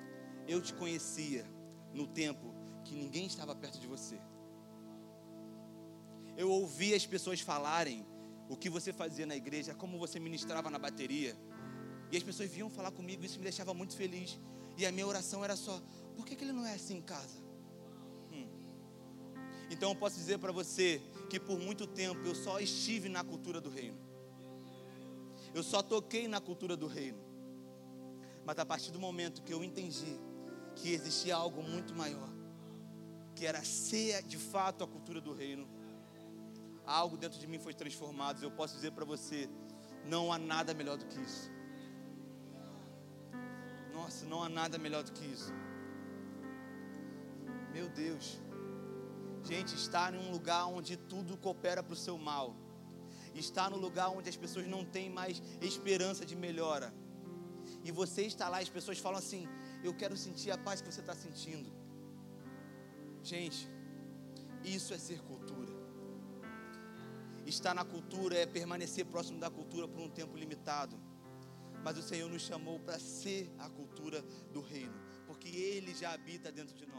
eu 0.47 0.61
te 0.61 0.73
conhecia 0.73 1.45
no 1.93 2.05
tempo 2.05 2.53
que 2.83 2.95
ninguém 2.95 3.25
estava 3.25 3.55
perto 3.55 3.79
de 3.79 3.87
você. 3.87 4.19
Eu 6.37 6.51
ouvi 6.51 6.93
as 6.93 7.05
pessoas 7.05 7.39
falarem 7.39 8.05
o 8.49 8.55
que 8.55 8.69
você 8.69 8.91
fazia 8.93 9.25
na 9.25 9.35
igreja, 9.35 9.73
como 9.73 9.97
você 9.97 10.19
ministrava 10.19 10.69
na 10.69 10.77
bateria. 10.77 11.35
E 12.11 12.17
as 12.17 12.23
pessoas 12.23 12.49
vinham 12.49 12.69
falar 12.69 12.91
comigo, 12.91 13.25
isso 13.25 13.37
me 13.37 13.43
deixava 13.43 13.73
muito 13.73 13.95
feliz. 13.95 14.37
E 14.77 14.85
a 14.85 14.91
minha 14.91 15.07
oração 15.07 15.43
era 15.43 15.55
só: 15.55 15.81
por 16.15 16.25
que, 16.25 16.35
que 16.35 16.43
ele 16.43 16.53
não 16.53 16.65
é 16.65 16.73
assim 16.75 16.97
em 16.97 17.01
casa? 17.01 17.39
Hum. 18.31 18.47
Então 19.71 19.89
eu 19.91 19.95
posso 19.95 20.17
dizer 20.17 20.37
para 20.37 20.51
você 20.51 21.01
que 21.25 21.39
por 21.39 21.59
muito 21.59 21.87
tempo 21.87 22.25
eu 22.25 22.35
só 22.35 22.59
estive 22.59 23.09
na 23.09 23.23
cultura 23.23 23.59
do 23.59 23.69
reino. 23.69 23.97
Eu 25.53 25.63
só 25.63 25.81
toquei 25.81 26.27
na 26.27 26.41
cultura 26.41 26.75
do 26.75 26.87
reino. 26.87 27.19
Mas 28.45 28.59
a 28.59 28.65
partir 28.65 28.91
do 28.91 28.99
momento 28.99 29.41
que 29.41 29.53
eu 29.53 29.63
entendi 29.63 30.19
que 30.75 30.93
existia 30.93 31.35
algo 31.35 31.63
muito 31.63 31.95
maior, 31.95 32.29
que 33.35 33.45
era 33.45 33.63
ser 33.63 34.21
de 34.23 34.37
fato 34.37 34.83
a 34.83 34.87
cultura 34.87 35.19
do 35.19 35.33
reino, 35.33 35.67
algo 36.85 37.17
dentro 37.17 37.39
de 37.39 37.47
mim 37.47 37.57
foi 37.57 37.73
transformado. 37.73 38.43
Eu 38.43 38.51
posso 38.51 38.75
dizer 38.75 38.91
para 38.91 39.05
você: 39.05 39.49
não 40.05 40.31
há 40.31 40.37
nada 40.37 40.73
melhor 40.73 40.97
do 40.97 41.05
que 41.05 41.19
isso. 41.19 41.49
Nossa, 43.93 44.25
não 44.25 44.43
há 44.43 44.49
nada 44.49 44.77
melhor 44.77 45.03
do 45.03 45.11
que 45.11 45.25
isso. 45.25 45.51
Meu 47.73 47.89
Deus. 47.89 48.39
Gente, 49.45 49.75
estar 49.75 50.13
em 50.13 50.17
um 50.17 50.31
lugar 50.31 50.65
onde 50.65 50.97
tudo 50.97 51.37
coopera 51.37 51.83
para 51.83 51.93
o 51.93 51.95
seu 51.95 52.17
mal. 52.17 52.55
Estar 53.35 53.69
no 53.69 53.77
lugar 53.77 54.09
onde 54.09 54.27
as 54.27 54.35
pessoas 54.35 54.65
não 54.67 54.83
têm 54.83 55.09
mais 55.09 55.41
esperança 55.61 56.25
de 56.25 56.35
melhora. 56.35 56.91
E 57.83 57.91
você 57.91 58.23
está 58.23 58.49
lá, 58.49 58.59
as 58.59 58.69
pessoas 58.69 58.97
falam 58.97 59.19
assim: 59.19 59.47
Eu 59.83 59.93
quero 59.93 60.17
sentir 60.17 60.49
a 60.49 60.57
paz 60.57 60.81
que 60.81 60.91
você 60.91 61.01
está 61.01 61.13
sentindo. 61.13 61.71
Gente, 63.21 63.69
isso 64.63 64.93
é 64.93 64.97
ser 64.97 65.21
cultura. 65.21 65.73
Estar 67.45 67.75
na 67.75 67.85
cultura 67.85 68.35
é 68.35 68.47
permanecer 68.47 69.05
próximo 69.05 69.39
da 69.39 69.51
cultura 69.51 69.87
por 69.87 70.01
um 70.01 70.09
tempo 70.09 70.35
limitado. 70.35 70.99
Mas 71.83 71.99
o 71.99 72.01
Senhor 72.01 72.27
nos 72.27 72.41
chamou 72.41 72.79
para 72.79 72.97
ser 72.97 73.53
a 73.59 73.69
cultura 73.69 74.23
do 74.51 74.61
reino, 74.61 74.99
porque 75.27 75.49
Ele 75.49 75.93
já 75.93 76.13
habita 76.13 76.51
dentro 76.51 76.75
de 76.75 76.87
nós. 76.87 76.94